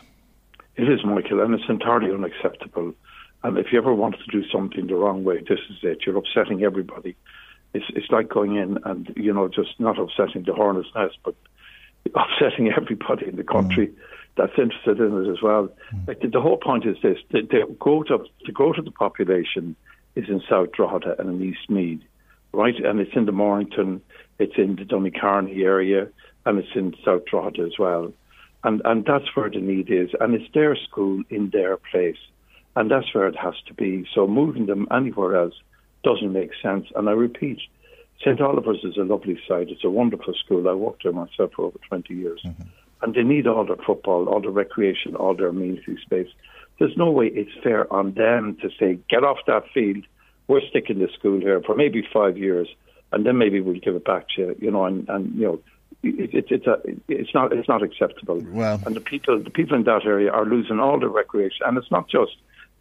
It 0.75 0.89
is, 0.89 1.05
Michael, 1.05 1.41
and 1.41 1.53
it's 1.53 1.69
entirely 1.69 2.11
unacceptable. 2.11 2.93
And 3.43 3.57
if 3.57 3.67
you 3.71 3.77
ever 3.77 3.93
want 3.93 4.15
to 4.15 4.31
do 4.31 4.47
something 4.49 4.87
the 4.87 4.95
wrong 4.95 5.23
way, 5.23 5.37
this 5.37 5.59
is 5.69 5.77
it. 5.83 5.99
You're 6.05 6.17
upsetting 6.17 6.63
everybody. 6.63 7.15
It's 7.73 7.85
it's 7.89 8.09
like 8.09 8.29
going 8.29 8.55
in 8.55 8.77
and 8.85 9.11
you 9.15 9.33
know 9.33 9.47
just 9.47 9.79
not 9.79 9.99
upsetting 9.99 10.43
the 10.43 10.53
hornet's 10.53 10.89
nest, 10.95 11.17
but 11.23 11.35
upsetting 12.15 12.71
everybody 12.71 13.27
in 13.27 13.35
the 13.35 13.43
country 13.43 13.87
mm. 13.87 13.95
that's 14.37 14.57
interested 14.57 14.99
in 14.99 15.25
it 15.25 15.29
as 15.29 15.41
well. 15.41 15.69
Mm. 15.93 16.07
Like 16.07 16.21
the, 16.21 16.29
the, 16.29 16.41
whole 16.41 16.57
point 16.57 16.85
is 16.85 16.97
this: 17.03 17.17
the, 17.31 17.41
the 17.41 17.75
growth 17.79 18.09
of 18.09 18.25
the 18.45 18.51
growth 18.51 18.77
of 18.77 18.85
the 18.85 18.91
population 18.91 19.75
is 20.15 20.29
in 20.29 20.41
South 20.49 20.71
Drogheda 20.71 21.15
and 21.19 21.29
in 21.29 21.49
East 21.49 21.69
Meath, 21.69 22.01
right? 22.51 22.75
And 22.75 22.99
it's 22.99 23.15
in 23.15 23.25
the 23.25 23.31
Mornington, 23.31 24.01
it's 24.39 24.57
in 24.57 24.75
the 24.75 24.83
Donacarney 24.83 25.63
area, 25.63 26.07
and 26.45 26.59
it's 26.59 26.75
in 26.75 26.95
South 27.03 27.25
Drogheda 27.25 27.63
as 27.63 27.77
well 27.77 28.13
and 28.63 28.81
and 28.85 29.05
that's 29.05 29.35
where 29.35 29.49
the 29.49 29.59
need 29.59 29.89
is, 29.91 30.09
and 30.19 30.33
it's 30.33 30.51
their 30.53 30.75
school 30.75 31.21
in 31.29 31.49
their 31.51 31.77
place, 31.77 32.17
and 32.75 32.89
that's 32.89 33.13
where 33.13 33.27
it 33.27 33.35
has 33.37 33.55
to 33.67 33.73
be. 33.73 34.05
So 34.13 34.27
moving 34.27 34.65
them 34.65 34.87
anywhere 34.91 35.35
else 35.35 35.55
doesn't 36.03 36.33
make 36.33 36.51
sense. 36.61 36.87
And 36.95 37.07
I 37.09 37.13
repeat, 37.13 37.59
St 38.19 38.41
Oliver's 38.41 38.83
is 38.83 38.97
a 38.97 39.03
lovely 39.03 39.39
site. 39.47 39.69
It's 39.69 39.83
a 39.83 39.89
wonderful 39.89 40.33
school. 40.33 40.67
I 40.69 40.73
worked 40.73 41.03
there 41.03 41.11
myself 41.11 41.51
for 41.55 41.65
over 41.65 41.79
twenty 41.87 42.15
years, 42.15 42.41
mm-hmm. 42.45 42.63
and 43.01 43.13
they 43.13 43.23
need 43.23 43.47
all 43.47 43.65
their 43.65 43.75
football, 43.85 44.27
all 44.27 44.41
the 44.41 44.49
recreation, 44.49 45.15
all 45.15 45.35
their 45.35 45.47
amenity 45.47 45.97
space. 46.01 46.29
There's 46.79 46.97
no 46.97 47.11
way 47.11 47.27
it's 47.27 47.51
fair 47.61 47.91
on 47.93 48.13
them 48.13 48.57
to 48.61 48.69
say, 48.79 48.97
get 49.09 49.23
off 49.23 49.37
that 49.45 49.63
field. 49.73 50.05
We're 50.47 50.67
sticking 50.67 50.99
the 50.99 51.07
school 51.17 51.39
here 51.39 51.61
for 51.61 51.75
maybe 51.75 52.05
five 52.11 52.37
years, 52.37 52.67
and 53.11 53.25
then 53.25 53.37
maybe 53.37 53.61
we'll 53.61 53.79
give 53.79 53.95
it 53.95 54.05
back 54.05 54.27
to 54.35 54.41
you. 54.41 54.55
You 54.59 54.71
know, 54.71 54.85
and, 54.85 55.07
and 55.07 55.35
you 55.35 55.45
know 55.45 55.59
it, 56.03 56.45
it's 56.49 56.67
a, 56.67 56.77
it's 57.07 57.33
not 57.33 57.53
it's 57.53 57.67
not 57.67 57.81
acceptable. 57.81 58.43
Well, 58.49 58.81
and 58.85 58.95
the 58.95 59.01
people 59.01 59.41
the 59.41 59.49
people 59.49 59.75
in 59.75 59.83
that 59.83 60.05
area 60.05 60.31
are 60.31 60.45
losing 60.45 60.79
all 60.79 60.99
the 60.99 61.07
recreation, 61.07 61.65
and 61.65 61.77
it's 61.77 61.91
not 61.91 62.09
just 62.09 62.33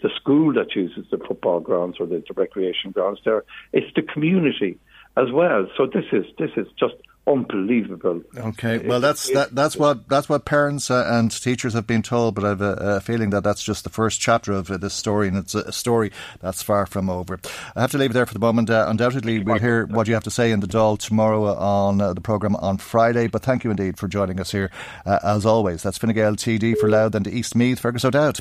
the 0.02 0.10
school 0.16 0.52
that 0.54 0.74
uses 0.74 1.06
the 1.10 1.18
football 1.18 1.60
grounds 1.60 1.98
or 2.00 2.06
the, 2.06 2.24
the 2.26 2.34
recreation 2.34 2.90
grounds. 2.90 3.20
There, 3.24 3.44
it's 3.72 3.94
the 3.94 4.02
community 4.02 4.78
as 5.16 5.30
well. 5.32 5.66
So 5.76 5.86
this 5.86 6.04
is 6.12 6.24
this 6.38 6.50
is 6.56 6.66
just 6.78 6.94
unbelievable. 7.26 8.20
Okay, 8.36 8.78
well 8.78 9.00
that's 9.00 9.30
that, 9.32 9.54
that's 9.54 9.76
what 9.76 10.08
that's 10.08 10.28
what 10.28 10.44
parents 10.44 10.90
uh, 10.90 11.06
and 11.08 11.30
teachers 11.30 11.74
have 11.74 11.86
been 11.86 12.02
told, 12.02 12.34
but 12.34 12.44
I've 12.44 12.60
a, 12.60 12.72
a, 12.96 13.00
feeling 13.00 13.30
that 13.30 13.44
that's 13.44 13.62
just 13.62 13.84
the 13.84 13.90
first 13.90 14.20
chapter 14.20 14.52
of 14.52 14.70
uh, 14.70 14.76
this 14.76 14.94
story, 14.94 15.28
and 15.28 15.36
it's 15.36 15.54
a, 15.54 15.60
a, 15.60 15.72
story 15.72 16.10
that's 16.40 16.62
far 16.62 16.86
from 16.86 17.08
over. 17.08 17.38
I 17.76 17.82
have 17.82 17.92
to 17.92 17.98
leave 17.98 18.10
it 18.10 18.14
there 18.14 18.26
for 18.26 18.34
the 18.34 18.40
moment. 18.40 18.70
Uh, 18.70 18.86
undoubtedly, 18.88 19.38
we'll 19.38 19.58
hear 19.58 19.86
what 19.86 20.08
you 20.08 20.14
have 20.14 20.24
to 20.24 20.30
say 20.30 20.50
in 20.50 20.60
the 20.60 20.66
Dáil 20.66 20.98
tomorrow 20.98 21.44
on 21.44 22.00
uh, 22.00 22.12
the 22.12 22.20
programme 22.20 22.56
on 22.56 22.78
Friday. 22.78 23.28
But 23.28 23.42
thank 23.42 23.64
you 23.64 23.70
indeed 23.70 23.98
for 23.98 24.08
joining 24.08 24.40
us 24.40 24.50
here, 24.50 24.70
uh, 25.06 25.18
as 25.22 25.46
always. 25.46 25.82
That's 25.82 25.98
Fine 25.98 26.14
Gael 26.14 26.34
TD 26.34 26.76
for 26.78 26.88
Louth 26.88 27.14
and 27.14 27.26
East 27.26 27.54
Meath, 27.54 27.78
Fergus 27.78 28.04
O'Dowd. 28.04 28.40